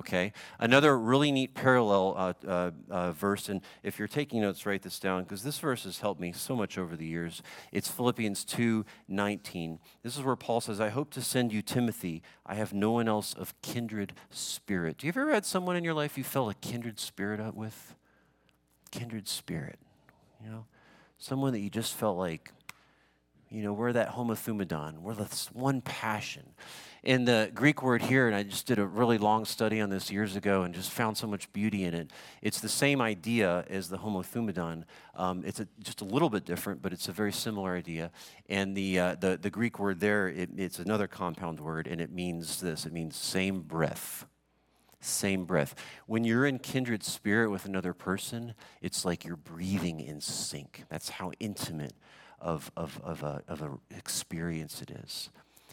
[0.00, 0.32] okay?
[0.58, 4.98] Another really neat parallel uh, uh, uh, verse, and if you're taking notes, write this
[4.98, 7.42] down because this verse has helped me so much over the years.
[7.70, 9.78] It's Philippians 2 19.
[10.02, 12.22] This is where Paul says, I hope to send you Timothy.
[12.46, 14.98] I have no one else of kindred spirit.
[14.98, 17.94] Do you ever had someone in your life you felt a kindred spirit up with?
[18.90, 19.78] Kindred spirit,
[20.42, 20.64] you know?
[21.18, 22.50] Someone that you just felt like,
[23.50, 25.00] you know, we're that homothumadon.
[25.00, 26.54] We're this one passion.
[27.02, 30.10] In the Greek word here, and I just did a really long study on this
[30.10, 32.10] years ago and just found so much beauty in it.
[32.42, 34.84] It's the same idea as the homothumadon.
[35.14, 38.10] Um, it's a, just a little bit different, but it's a very similar idea.
[38.50, 42.12] And the, uh, the, the Greek word there, it, it's another compound word, and it
[42.12, 44.26] means this it means same breath
[45.02, 45.74] same breath.
[46.06, 50.84] When you're in kindred spirit with another person, it's like you're breathing in sync.
[50.90, 51.94] That's how intimate
[52.38, 55.30] of, of, of, a, of a experience it is.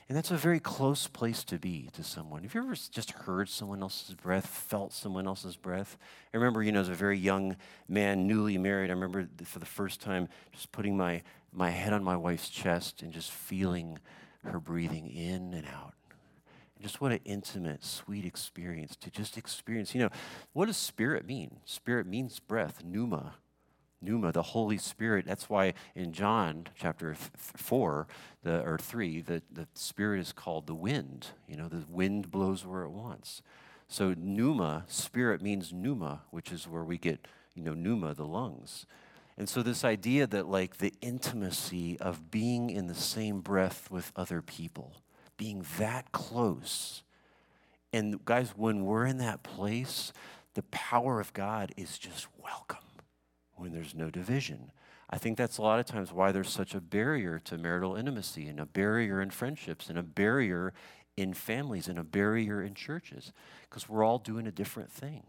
[0.07, 2.43] And that's a very close place to be to someone.
[2.43, 5.97] Have you ever just heard someone else's breath, felt someone else's breath?
[6.33, 7.57] I remember, you know, as a very young
[7.89, 12.05] man, newly married, I remember for the first time just putting my, my head on
[12.05, 13.99] my wife's chest and just feeling
[14.45, 15.93] her breathing in and out.
[16.81, 19.93] Just what an intimate, sweet experience to just experience.
[19.93, 20.09] You know,
[20.53, 21.57] what does spirit mean?
[21.65, 23.33] Spirit means breath, pneuma,
[24.01, 25.25] pneuma, the Holy Spirit.
[25.25, 28.07] That's why in John chapter 4
[28.43, 31.27] the, or 3, the, the Spirit is called the wind.
[31.47, 33.41] You know, the wind blows where it wants.
[33.87, 38.85] So pneuma, spirit means pneuma, which is where we get, you know, pneuma, the lungs.
[39.37, 44.11] And so this idea that like the intimacy of being in the same breath with
[44.15, 45.01] other people,
[45.37, 47.03] being that close.
[47.93, 50.11] And guys, when we're in that place,
[50.55, 52.86] the power of God is just welcome
[53.57, 54.71] when there's no division.
[55.09, 58.47] I think that's a lot of times why there's such a barrier to marital intimacy
[58.47, 60.73] and a barrier in friendships and a barrier
[61.15, 63.31] in families and a barrier in churches
[63.69, 65.23] because we're all doing a different thing.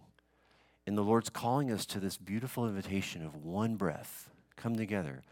[0.87, 5.23] And the Lord's calling us to this beautiful invitation of one breath, come together.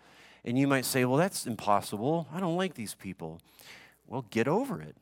[0.45, 2.29] And you might say, well, that's impossible.
[2.33, 3.41] I don't like these people.
[4.07, 4.97] Well, get over it.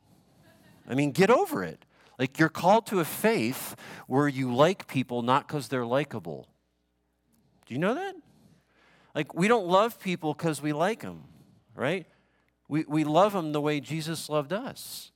[0.89, 1.85] I mean, get over it.
[2.19, 3.77] Like you're called to a faith
[4.07, 6.49] where you like people not because they're likable
[7.67, 8.15] do you know that?
[9.15, 11.25] Like, we don't love people because we like them,
[11.75, 12.07] right?
[12.69, 15.13] We, we love them the way Jesus loved us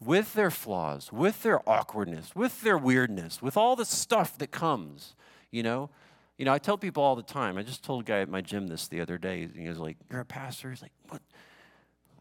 [0.00, 5.14] with their flaws, with their awkwardness, with their weirdness, with all the stuff that comes,
[5.50, 5.90] you know?
[6.38, 7.56] You know, I tell people all the time.
[7.56, 9.48] I just told a guy at my gym this the other day.
[9.54, 10.70] He was like, You're a pastor?
[10.70, 11.22] He's like, What?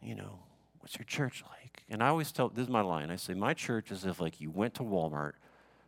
[0.01, 0.39] You know,
[0.79, 1.83] what's your church like?
[1.89, 3.09] And I always tell this is my line.
[3.09, 5.33] I say, My church is if like you went to Walmart,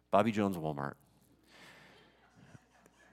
[0.09, 0.93] Bobby Jones Walmart,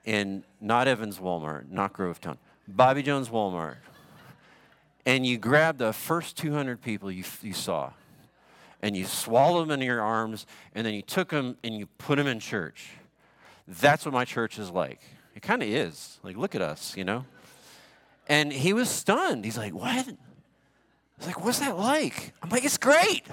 [0.05, 2.37] in not Evans Walmart, not Grovetown,
[2.67, 3.77] Bobby Jones Walmart,
[5.05, 7.91] and you grab the first 200 people you, you saw,
[8.81, 12.17] and you swallow them in your arms, and then you took them and you put
[12.17, 12.89] them in church.
[13.67, 15.01] That's what my church is like.
[15.35, 16.19] It kind of is.
[16.23, 17.25] Like, look at us, you know?
[18.27, 19.45] And he was stunned.
[19.45, 20.07] He's like, What?
[21.17, 22.33] Was like, What's that like?
[22.41, 23.23] I'm like, It's great.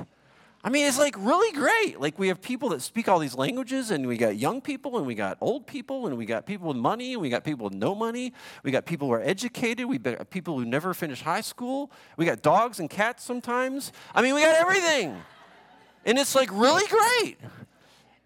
[0.62, 1.98] I mean, it's like really great.
[1.98, 5.06] Like, we have people that speak all these languages, and we got young people, and
[5.06, 7.74] we got old people, and we got people with money, and we got people with
[7.74, 8.34] no money.
[8.62, 9.86] We got people who are educated.
[9.86, 11.90] We got people who never finished high school.
[12.18, 13.90] We got dogs and cats sometimes.
[14.14, 15.16] I mean, we got everything.
[16.06, 17.36] And it's like really great.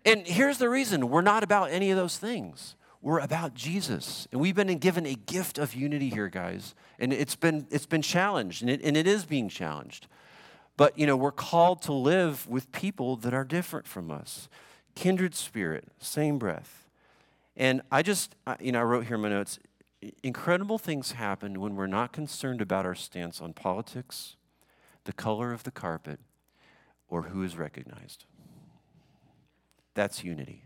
[0.04, 2.76] And here's the reason we're not about any of those things.
[3.02, 4.28] We're about Jesus.
[4.32, 6.74] And we've been given a gift of unity here, guys.
[6.98, 10.06] And it's been, it's been challenged, and it, and it is being challenged.
[10.76, 14.48] But, you know, we're called to live with people that are different from us.
[14.94, 16.88] Kindred spirit, same breath.
[17.56, 19.58] And I just, you know, I wrote here in my notes
[20.22, 24.36] incredible things happen when we're not concerned about our stance on politics,
[25.04, 26.20] the color of the carpet,
[27.08, 28.24] or who is recognized.
[29.94, 30.64] That's unity.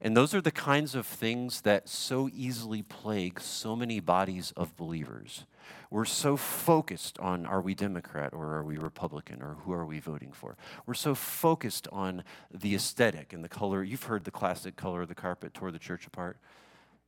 [0.00, 4.76] And those are the kinds of things that so easily plague so many bodies of
[4.76, 5.46] believers.
[5.90, 10.00] We're so focused on are we Democrat or are we Republican or who are we
[10.00, 10.56] voting for?
[10.86, 13.82] We're so focused on the aesthetic and the color.
[13.82, 16.38] You've heard the classic color of the carpet tore the church apart.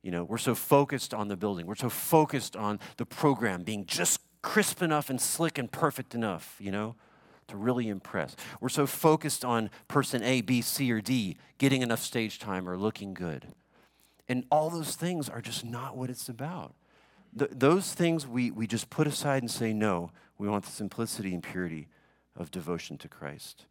[0.01, 1.65] You know, we're so focused on the building.
[1.65, 6.55] We're so focused on the program being just crisp enough and slick and perfect enough,
[6.59, 6.95] you know?
[7.47, 8.35] to really impress.
[8.59, 12.77] We're so focused on person A, B, C, or D getting enough stage time or
[12.77, 13.47] looking good.
[14.27, 16.73] And all those things are just not what it's about.
[17.37, 21.33] Th- those things we, we just put aside and say, no, we want the simplicity
[21.33, 21.87] and purity
[22.35, 23.65] of devotion to Christ.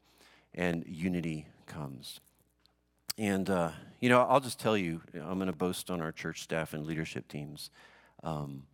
[0.54, 2.20] And unity comes.
[3.16, 6.42] And, uh, you know, I'll just tell you, I'm going to boast on our church
[6.42, 7.70] staff and leadership teams.
[8.22, 8.64] Um,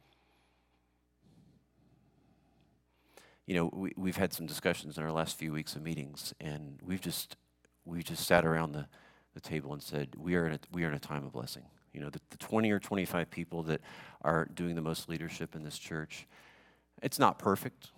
[3.47, 6.79] you know, we, we've had some discussions in our last few weeks of meetings, and
[6.85, 7.37] we've just
[7.85, 8.87] we just sat around the,
[9.35, 11.65] the table and said, we are, in a, we are in a time of blessing.
[11.93, 13.81] You know, the, the 20 or 25 people that
[14.23, 16.27] are doing the most leadership in this church,
[17.03, 17.91] it's not perfect,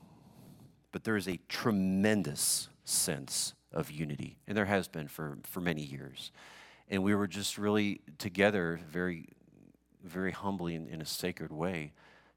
[0.92, 5.82] but there is a tremendous sense of unity, and there has been for, for many
[5.82, 6.30] years.
[6.88, 9.28] And we were just really together, very,
[10.04, 11.92] very humbly in, in a sacred way,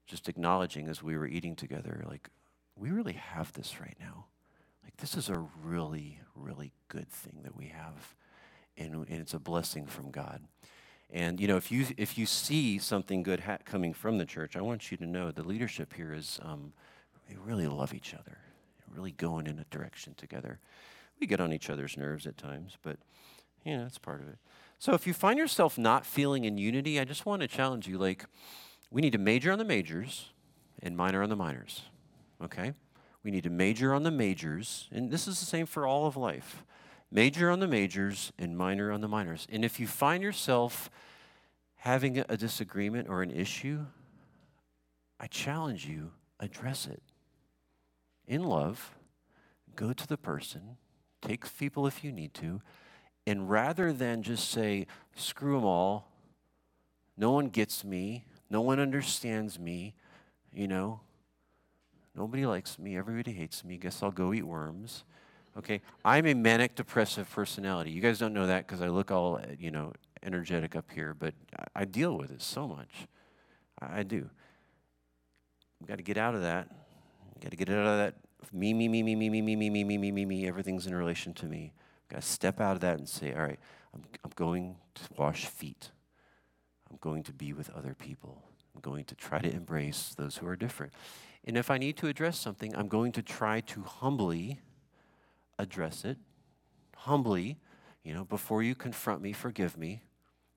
[0.06, 2.30] just acknowledging as we were eating together, like,
[2.76, 4.26] we really have this right now.
[4.84, 8.14] Like, this is a really, really good thing that we have.
[8.76, 10.42] And, and it's a blessing from God.
[11.10, 14.56] And, you know, if you, if you see something good ha- coming from the church,
[14.56, 16.72] I want you to know the leadership here is, um,
[17.28, 18.38] we really love each other,
[18.92, 20.58] really going in a direction together.
[21.20, 22.98] We get on each other's nerves at times, but,
[23.64, 24.38] you know, that's part of it.
[24.78, 27.98] So if you find yourself not feeling in unity, I just want to challenge you
[27.98, 28.26] like,
[28.90, 30.30] we need to major on the majors
[30.82, 31.82] and minor on the minors
[32.42, 32.72] okay?
[33.22, 36.16] We need to major on the majors, and this is the same for all of
[36.16, 36.64] life.
[37.10, 39.46] Major on the majors and minor on the minors.
[39.50, 40.90] And if you find yourself
[41.76, 43.86] having a disagreement or an issue,
[45.20, 47.02] I challenge you, address it.
[48.26, 48.96] In love,
[49.76, 50.76] go to the person,
[51.22, 52.60] take people if you need to,
[53.26, 56.10] and rather than just say, screw them all,
[57.16, 59.94] no one gets me, no one understands me,
[60.52, 61.00] you know,
[62.16, 62.96] Nobody likes me.
[62.96, 63.76] Everybody hates me.
[63.76, 65.04] Guess I'll go eat worms.
[65.58, 65.80] Okay?
[66.04, 67.90] I'm a manic depressive personality.
[67.90, 69.92] You guys don't know that because I look all, you know,
[70.22, 71.34] energetic up here, but
[71.74, 73.06] I, deal with it so much.
[73.80, 74.28] I, do.
[75.80, 76.68] We've got to get out of that.
[77.40, 78.14] Got to get out of that
[78.52, 80.48] me, me, me, me, me, me, me, me, me, me, me, me, me.
[80.48, 81.72] Everything's in relation to me.
[82.08, 83.58] Got to step out of that and say, all right,
[83.94, 85.90] I'm, I'm going to wash feet.
[86.90, 88.42] I'm going to be with other people.
[88.74, 90.92] I'm going to try to embrace those who are different.
[91.44, 94.60] And if I need to address something, I'm going to try to humbly
[95.58, 96.18] address it.
[96.96, 97.58] Humbly,
[98.02, 100.02] you know, before you confront me, forgive me.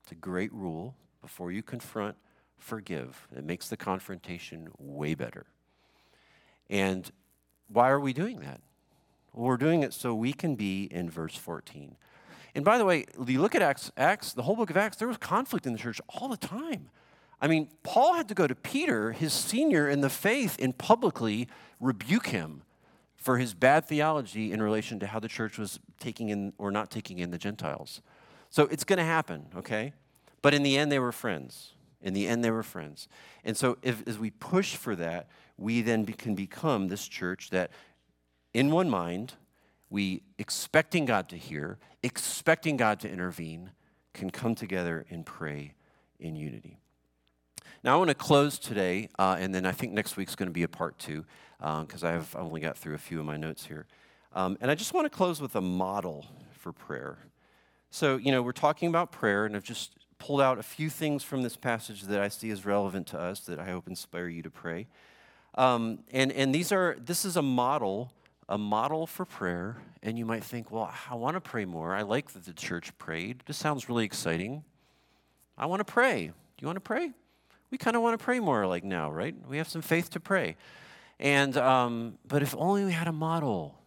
[0.02, 0.94] It's a great rule.
[1.20, 2.16] Before you confront,
[2.58, 3.28] forgive.
[3.36, 5.46] It makes the confrontation way better.
[6.68, 7.10] And
[7.68, 8.60] why are we doing that?
[9.32, 11.96] Well, we're doing it so we can be in verse 14.
[12.54, 15.08] And by the way, you look at Acts, Acts, the whole book of Acts, there
[15.08, 16.90] was conflict in the church all the time.
[17.40, 21.48] I mean, Paul had to go to Peter, his senior in the faith, and publicly
[21.78, 22.62] rebuke him
[23.20, 26.90] for his bad theology in relation to how the church was taking in or not
[26.90, 28.00] taking in the Gentiles.
[28.48, 29.92] So it's going to happen, okay?
[30.42, 31.74] But in the end, they were friends.
[32.00, 33.08] In the end, they were friends.
[33.44, 37.50] And so if, as we push for that, we then be, can become this church
[37.50, 37.70] that,
[38.54, 39.34] in one mind,
[39.90, 43.72] we, expecting God to hear, expecting God to intervene,
[44.14, 45.74] can come together and pray
[46.18, 46.78] in unity.
[47.82, 50.52] Now, I want to close today, uh, and then I think next week's going to
[50.52, 51.24] be a part two
[51.58, 53.86] because uh, I have only got through a few of my notes here.
[54.34, 57.18] Um, and I just want to close with a model for prayer.
[57.90, 61.22] So, you know, we're talking about prayer, and I've just pulled out a few things
[61.22, 64.42] from this passage that I see as relevant to us that I hope inspire you
[64.42, 64.86] to pray.
[65.54, 68.12] Um, and, and these are, this is a model,
[68.46, 69.78] a model for prayer.
[70.02, 71.94] And you might think, well, I want to pray more.
[71.94, 73.42] I like that the church prayed.
[73.46, 74.64] This sounds really exciting.
[75.56, 76.26] I want to pray.
[76.26, 77.12] Do you want to pray?
[77.70, 79.34] We kind of want to pray more like now, right?
[79.48, 80.56] We have some faith to pray.
[81.18, 83.78] And, um, but if only we had a model.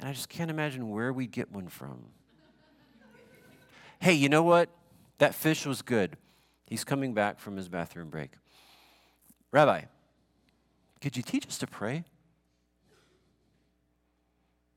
[0.00, 2.06] And I just can't imagine where we'd get one from.
[4.00, 4.70] hey, you know what?
[5.18, 6.16] That fish was good.
[6.66, 8.32] He's coming back from his bathroom break.
[9.52, 9.82] Rabbi,
[11.00, 12.04] could you teach us to pray?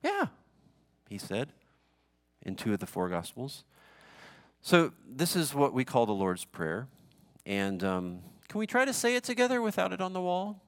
[0.04, 0.28] Yeah,
[1.10, 1.54] he said
[2.44, 3.64] in two of the four Gospels.
[4.62, 6.88] So, this is what we call the Lord's Prayer.
[7.48, 10.62] And um, can we try to say it together without it on the wall?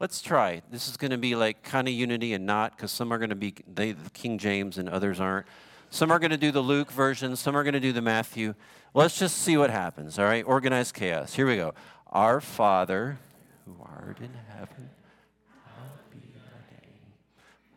[0.00, 0.60] Let's try.
[0.70, 3.30] This is going to be like kind of unity and not, because some are going
[3.30, 5.46] to be they, the King James and others aren't.
[5.90, 8.54] Some are going to do the Luke version, some are going to do the Matthew.
[8.92, 10.44] Let's just see what happens, all right?
[10.44, 11.34] Organized chaos.
[11.34, 11.74] Here we go.
[12.08, 13.20] Our Father,
[13.64, 14.90] who art in heaven,
[15.64, 16.42] hallowed be your
[16.72, 17.14] name.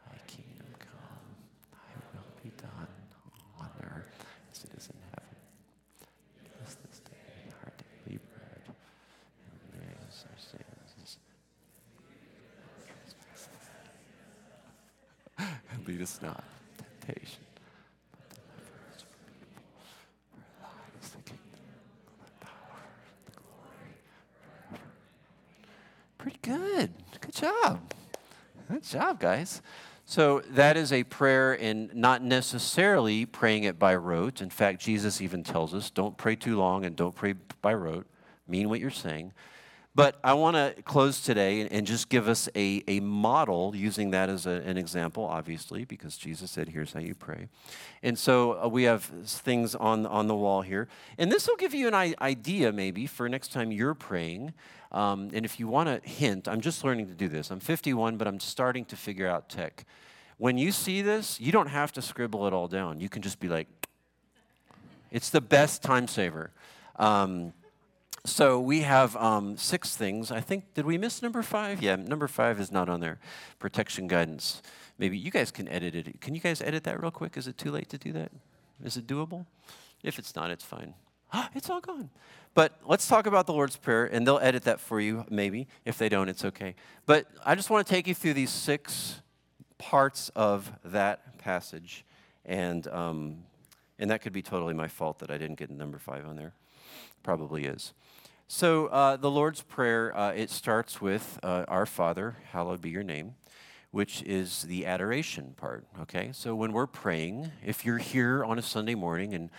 [0.09, 1.37] Thy kingdom come,
[1.71, 2.87] thy will be done
[3.59, 5.35] on earth as it is in heaven.
[6.43, 11.17] Give us this day our daily bread, and forgive us our sins.
[15.71, 16.43] And lead us not
[16.77, 17.39] temptation.
[26.17, 26.91] Pretty good.
[27.21, 27.93] Good job.
[28.69, 29.61] Good job, guys.
[30.05, 34.41] So that is a prayer and not necessarily praying it by rote.
[34.41, 38.07] In fact, Jesus even tells us don't pray too long and don't pray by rote.
[38.47, 39.31] Mean what you're saying.
[39.97, 44.29] But I want to close today and just give us a, a model using that
[44.29, 47.47] as a, an example, obviously, because Jesus said, here's how you pray.
[48.03, 50.87] And so uh, we have things on, on the wall here.
[51.17, 54.53] And this will give you an idea, maybe, for next time you're praying.
[54.91, 57.49] Um, and if you want a hint, I'm just learning to do this.
[57.49, 59.83] I'm 51, but I'm starting to figure out tech.
[60.37, 63.01] When you see this, you don't have to scribble it all down.
[63.01, 63.65] You can just be like,
[65.09, 66.51] it's the best time saver.
[66.97, 67.53] Um,
[68.27, 70.31] so we have um, six things.
[70.31, 71.81] I think, did we miss number five?
[71.81, 73.19] Yeah, number five is not on there.
[73.59, 74.61] Protection guidance.
[74.97, 76.19] Maybe you guys can edit it.
[76.19, 77.37] Can you guys edit that real quick?
[77.37, 78.31] Is it too late to do that?
[78.83, 79.45] Is it doable?
[80.03, 80.93] If it's not, it's fine.
[81.55, 82.09] it's all gone.
[82.53, 85.67] But let's talk about the Lord's Prayer, and they'll edit that for you, maybe.
[85.85, 86.75] If they don't, it's okay.
[87.05, 89.21] But I just want to take you through these six
[89.77, 92.03] parts of that passage,
[92.45, 93.43] and um,
[93.99, 96.53] and that could be totally my fault that I didn't get number five on there.
[97.23, 97.93] Probably is.
[98.49, 103.03] So, uh, the Lord's Prayer, uh, it starts with uh, Our Father, hallowed be your
[103.03, 103.35] name,
[103.91, 106.29] which is the adoration part, okay?
[106.31, 109.49] So, when we're praying, if you're here on a Sunday morning and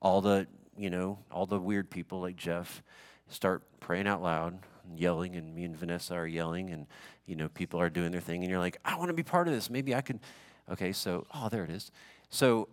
[0.00, 0.46] all the,
[0.78, 2.82] you know, all the weird people like Jeff
[3.28, 4.60] start praying out loud,
[4.96, 6.86] yelling, and me and Vanessa are yelling, and,
[7.26, 9.46] you know, people are doing their thing, and you're like, I want to be part
[9.46, 9.68] of this.
[9.68, 10.20] Maybe I could,
[10.72, 11.90] okay, so, oh, there it is.
[12.30, 12.70] So,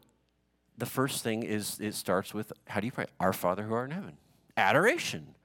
[0.78, 3.08] the first thing is it starts with how do you pray?
[3.20, 4.18] Our Father who art in heaven.
[4.56, 5.36] Adoration.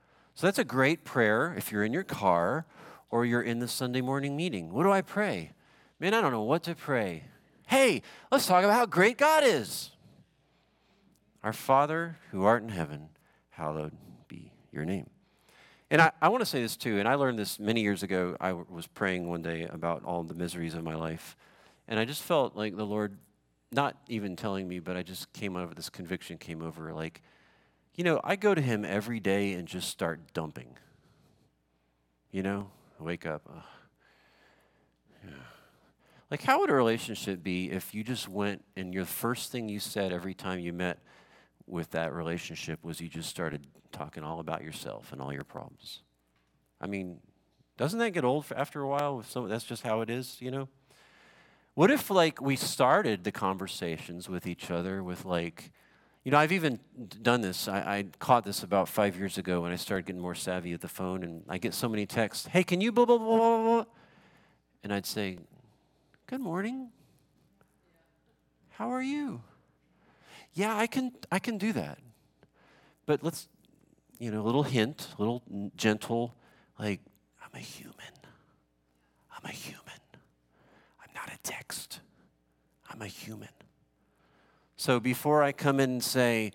[0.41, 2.65] So that's a great prayer if you're in your car
[3.11, 4.73] or you're in the Sunday morning meeting.
[4.73, 5.53] What do I pray?
[5.99, 7.25] Man, I don't know what to pray.
[7.67, 8.01] Hey,
[8.33, 9.91] let's talk about how great God is.
[11.45, 13.11] Our Father who art in heaven,
[13.51, 13.93] hallowed
[14.29, 15.11] be your name.
[15.91, 18.35] And I, I want to say this too, and I learned this many years ago.
[18.41, 21.37] I was praying one day about all the miseries of my life,
[21.87, 23.19] and I just felt like the Lord,
[23.73, 27.21] not even telling me, but I just came over, this conviction came over like,
[27.95, 30.77] you know, I go to him every day and just start dumping.
[32.31, 33.43] You know, wake up.
[35.25, 35.33] Yeah.
[36.31, 39.81] Like, how would a relationship be if you just went and your first thing you
[39.81, 41.01] said every time you met
[41.67, 46.03] with that relationship was you just started talking all about yourself and all your problems?
[46.81, 47.19] I mean,
[47.77, 49.21] doesn't that get old after a while?
[49.21, 50.69] If that's just how it is, you know?
[51.75, 55.73] What if, like, we started the conversations with each other with, like,
[56.25, 56.79] you know, I've even
[57.23, 57.67] done this.
[57.67, 60.83] I, I, caught this about five years ago when I started getting more savvy at
[60.83, 62.47] the phone, and I get so many texts.
[62.47, 63.85] Hey, can you blah blah blah blah blah?
[64.85, 65.39] And I'd say,
[66.27, 66.91] "Good morning.
[68.71, 69.43] How are you?"
[70.53, 71.13] Yeah, I can.
[71.33, 71.99] I can do that.
[73.07, 73.49] But let's,
[74.19, 75.43] you know, a little hint, a little
[75.75, 76.35] gentle,
[76.79, 77.01] like,
[77.43, 77.95] "I'm a human.
[79.35, 80.01] I'm a human.
[81.03, 82.01] I'm not a text.
[82.91, 83.49] I'm a human."
[84.81, 86.53] So before I come in and say,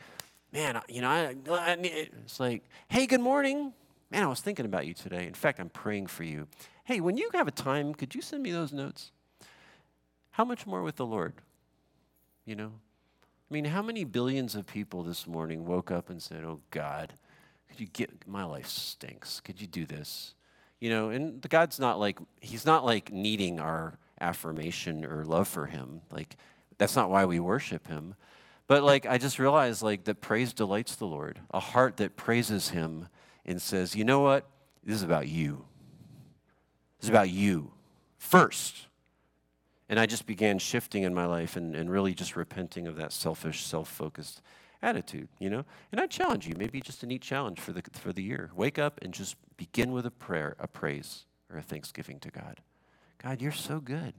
[0.51, 3.71] man, you know, I, I, it's like, hey, good morning.
[4.09, 5.28] Man, I was thinking about you today.
[5.28, 6.47] In fact, I'm praying for you.
[6.86, 9.11] Hey, when you have a time, could you send me those notes?
[10.32, 11.34] how much more with the Lord?
[12.45, 12.71] You know?
[12.73, 17.13] I mean, how many billions of people this morning woke up and said, Oh God,
[17.69, 19.39] could you get my life stinks?
[19.39, 20.34] Could you do this?
[20.80, 25.47] You know, and the God's not like, He's not like needing our affirmation or love
[25.47, 26.01] for Him.
[26.09, 26.38] Like,
[26.78, 28.15] that's not why we worship Him.
[28.67, 31.39] But like, I just realized like that praise delights the Lord.
[31.51, 33.07] A heart that praises Him
[33.45, 34.45] and says, You know what?
[34.84, 35.65] This is about you.
[36.99, 37.71] This is about you
[38.17, 38.88] first.
[39.88, 43.11] And I just began shifting in my life and, and really just repenting of that
[43.11, 44.41] selfish, self focused
[44.82, 45.65] attitude, you know?
[45.91, 48.51] And I challenge you, maybe just a neat challenge for the, for the year.
[48.55, 52.61] Wake up and just begin with a prayer, a praise, or a thanksgiving to God.
[53.21, 54.13] God, you're so good.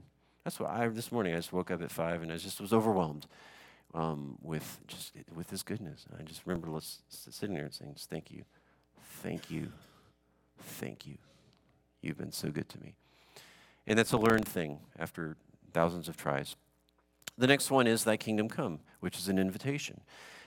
[0.47, 2.73] That's what I, this morning, I just woke up at five and I just was
[2.73, 3.27] overwhelmed
[3.95, 6.07] um, with just with his goodness.
[6.17, 6.69] I just remember
[7.09, 8.45] sitting there and saying, just thank you,
[9.25, 9.73] thank you,
[10.57, 11.17] thank you.
[12.01, 12.95] You've been so good to me.
[13.89, 15.37] And that's a learned thing after
[15.73, 16.55] thousands of tries.
[17.37, 20.01] The next one is Thy Kingdom Come, which is an invitation.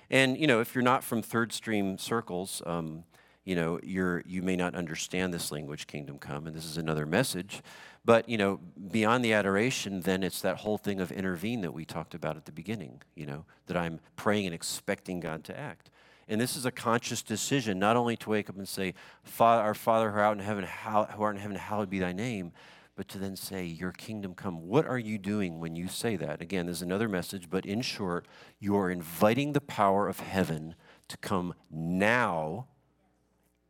[0.10, 3.04] And, you know, if you're not from third stream circles, um,
[3.46, 7.06] you know, you're, you may not understand this language, Kingdom Come, and this is another
[7.06, 7.62] message.
[8.06, 8.60] But, you know,
[8.92, 12.46] beyond the adoration, then it's that whole thing of intervene that we talked about at
[12.46, 15.90] the beginning, you know, that I'm praying and expecting God to act.
[16.28, 18.94] And this is a conscious decision, not only to wake up and say,
[19.40, 22.52] Our Father who art in heaven, how, who art in heaven, hallowed be thy name,
[22.96, 24.68] but to then say, Your kingdom come.
[24.68, 26.40] What are you doing when you say that?
[26.40, 28.28] Again, there's another message, but in short,
[28.60, 30.76] you are inviting the power of heaven
[31.08, 32.68] to come now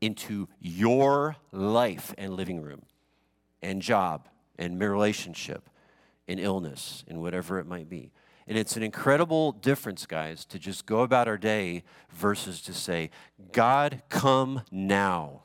[0.01, 2.83] into your life and living room
[3.61, 4.27] and job
[4.57, 5.69] and relationship
[6.27, 8.11] and illness and whatever it might be.
[8.47, 13.11] And it's an incredible difference, guys, to just go about our day versus to say,
[13.51, 15.43] God, come now.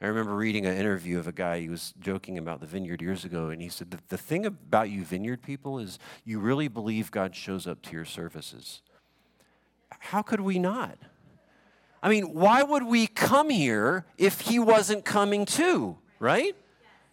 [0.00, 3.24] I remember reading an interview of a guy, he was joking about the vineyard years
[3.24, 7.10] ago, and he said, the, the thing about you vineyard people is you really believe
[7.10, 8.82] God shows up to your services.
[9.98, 10.98] How could we not?
[12.04, 16.54] I mean, why would we come here if he wasn't coming too, right?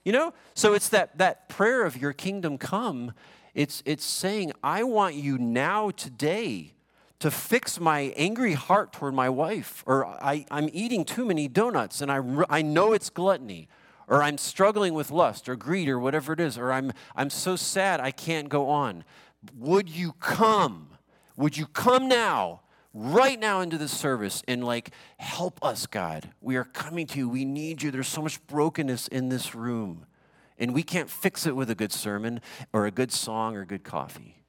[0.03, 0.33] You know?
[0.53, 3.13] So it's that, that prayer of your kingdom come.
[3.55, 6.73] It's, it's saying, I want you now, today,
[7.19, 12.01] to fix my angry heart toward my wife, or I, I'm eating too many donuts
[12.01, 12.19] and I,
[12.49, 13.69] I know it's gluttony,
[14.09, 17.55] or I'm struggling with lust or greed or whatever it is, or I'm, I'm so
[17.55, 19.05] sad I can't go on.
[19.55, 20.89] Would you come?
[21.37, 22.60] Would you come now,
[22.93, 26.29] right now into the service and like help us, God?
[26.41, 27.29] We are coming to you.
[27.29, 27.91] We need you.
[27.91, 30.05] There's so much brokenness in this room,
[30.57, 32.41] and we can't fix it with a good sermon
[32.73, 34.43] or a good song or good coffee.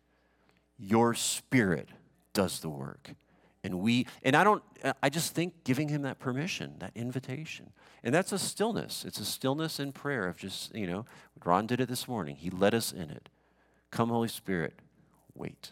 [0.78, 1.88] Your spirit
[2.32, 3.10] does the work.
[3.64, 4.62] And we, and I don't,
[5.02, 7.70] I just think giving him that permission, that invitation.
[8.02, 9.04] And that's a stillness.
[9.04, 11.06] It's a stillness in prayer of just, you know,
[11.44, 12.34] Ron did it this morning.
[12.34, 13.28] He led us in it.
[13.92, 14.80] Come, Holy Spirit,
[15.34, 15.70] wait.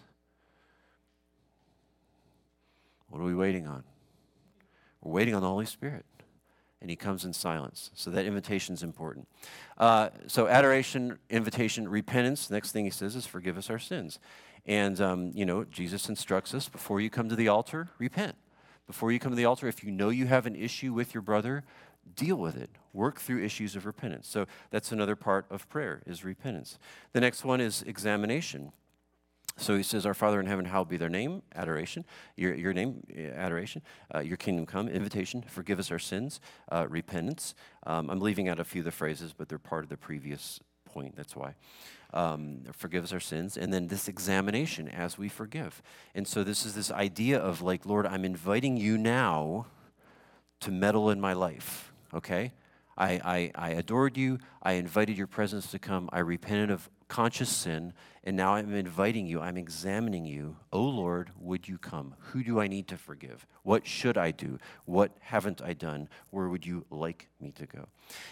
[3.11, 3.85] What are we waiting on?
[5.03, 6.07] We're waiting on the Holy Spirit.
[6.81, 7.91] And he comes in silence.
[7.93, 9.29] So that invitation is important.
[9.77, 12.49] Uh, so adoration, invitation, repentance.
[12.49, 14.19] Next thing he says is forgive us our sins.
[14.65, 18.37] And, um, you know, Jesus instructs us before you come to the altar, repent.
[18.87, 21.23] Before you come to the altar, if you know you have an issue with your
[21.23, 21.65] brother,
[22.15, 22.71] deal with it.
[22.93, 24.27] Work through issues of repentance.
[24.27, 26.79] So that's another part of prayer is repentance.
[27.13, 28.73] The next one is examination.
[29.61, 32.05] So he says, Our Father in heaven, hallowed be their name, adoration,
[32.37, 33.03] your, your name,
[33.35, 33.83] adoration,
[34.15, 36.41] uh, your kingdom come, invitation, forgive us our sins,
[36.73, 37.55] uh, repentance.
[37.87, 40.61] Um, I'm leaving out a few of the phrases, but they're part of the previous
[40.87, 41.55] point, that's why
[42.13, 45.83] um, forgive us our sins, and then this examination as we forgive.
[46.15, 49.67] And so this is this idea of like, Lord, I'm inviting you now
[50.61, 52.53] to meddle in my life, okay?
[52.99, 54.39] I, I, I adored you.
[54.63, 56.11] I invited your presence to come.
[56.13, 57.93] I repented of conscious sin,
[58.23, 60.57] and now I'm inviting you, I'm examining you.
[60.73, 62.15] Oh Lord, would you come?
[62.19, 63.47] Who do I need to forgive?
[63.65, 64.59] What should I do?
[64.85, 66.09] What haven't I done?
[66.31, 67.89] Where would you like me to go?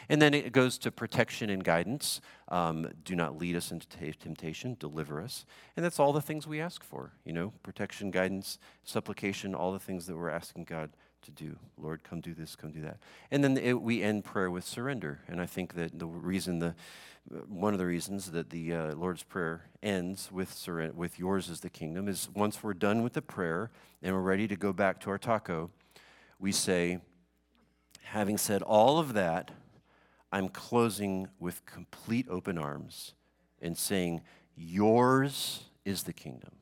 [0.08, 2.20] And then it goes to protection and guidance.
[2.46, 5.44] Um, do not lead us into temptation, deliver us.
[5.76, 9.80] And that's all the things we ask for, you know, protection, guidance, supplication, all the
[9.80, 10.90] things that we're asking God
[11.28, 11.56] to do.
[11.76, 12.98] Lord, come do this, come do that.
[13.30, 15.20] And then it, we end prayer with surrender.
[15.28, 16.74] And I think that the reason the
[17.46, 21.60] one of the reasons that the uh, Lord's Prayer ends with, surrender, with yours is
[21.60, 23.70] the kingdom is once we're done with the prayer
[24.02, 25.70] and we're ready to go back to our taco,
[26.38, 26.98] we say,
[28.02, 29.50] having said all of that,
[30.32, 33.14] I'm closing with complete open arms
[33.60, 34.22] and saying,
[34.56, 36.52] Yours is the kingdom,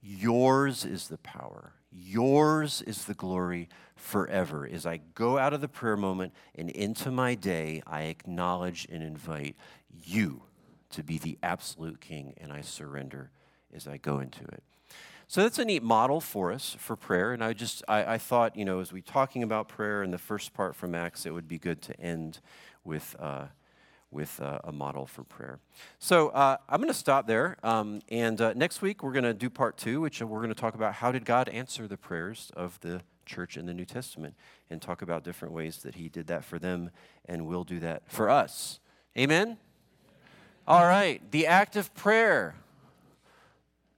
[0.00, 4.68] yours is the power, Yours is the glory forever.
[4.70, 9.02] As I go out of the prayer moment and into my day, I acknowledge and
[9.02, 9.56] invite
[9.90, 10.42] you
[10.90, 13.30] to be the absolute king, and I surrender
[13.74, 14.62] as I go into it.
[15.26, 17.32] So that's a neat model for us for prayer.
[17.32, 20.18] And I just, I, I thought, you know, as we talking about prayer in the
[20.18, 22.40] first part from Acts, it would be good to end
[22.82, 23.46] with, uh,
[24.10, 25.58] with uh, a model for prayer.
[25.98, 27.56] So uh, I'm going to stop there.
[27.62, 30.60] Um, and uh, next week, we're going to do part two, which we're going to
[30.60, 34.34] talk about how did God answer the prayers of the church in the New Testament
[34.70, 36.90] and talk about different ways that he did that for them
[37.26, 38.80] and will do that for us.
[39.16, 39.58] Amen?
[40.66, 42.54] All right, the act of prayer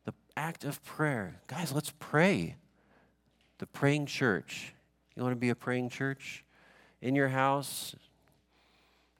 [0.05, 1.41] The act of prayer.
[1.47, 2.57] Guys, let's pray.
[3.59, 4.75] The praying church.
[5.15, 6.45] You want to be a praying church?
[7.01, 7.95] In your house,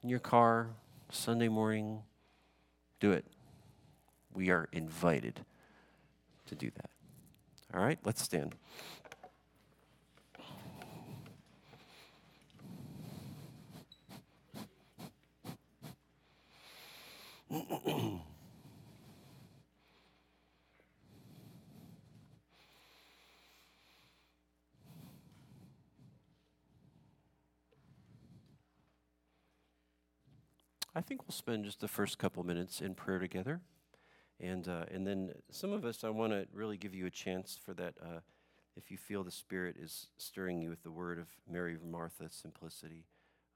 [0.03, 0.70] in your car,
[1.12, 2.02] Sunday morning,
[3.00, 3.24] do it.
[4.34, 5.40] We are invited
[6.46, 6.90] to do that.
[7.74, 8.54] All right, let's stand.
[30.95, 33.61] I think we'll spend just the first couple minutes in prayer together.
[34.41, 37.59] And, uh, and then some of us, I want to really give you a chance
[37.62, 37.95] for that.
[38.03, 38.20] Uh,
[38.76, 43.05] if you feel the Spirit is stirring you with the word of Mary Martha, simplicity,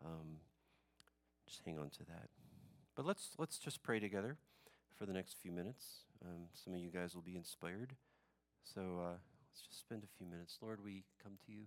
[0.05, 0.39] um,
[1.49, 2.29] just hang on to that.
[2.95, 4.37] But let's, let's just pray together
[4.97, 6.05] for the next few minutes.
[6.25, 7.95] Um, some of you guys will be inspired.
[8.63, 9.17] So uh,
[9.51, 10.59] let's just spend a few minutes.
[10.61, 11.65] Lord, we come to you.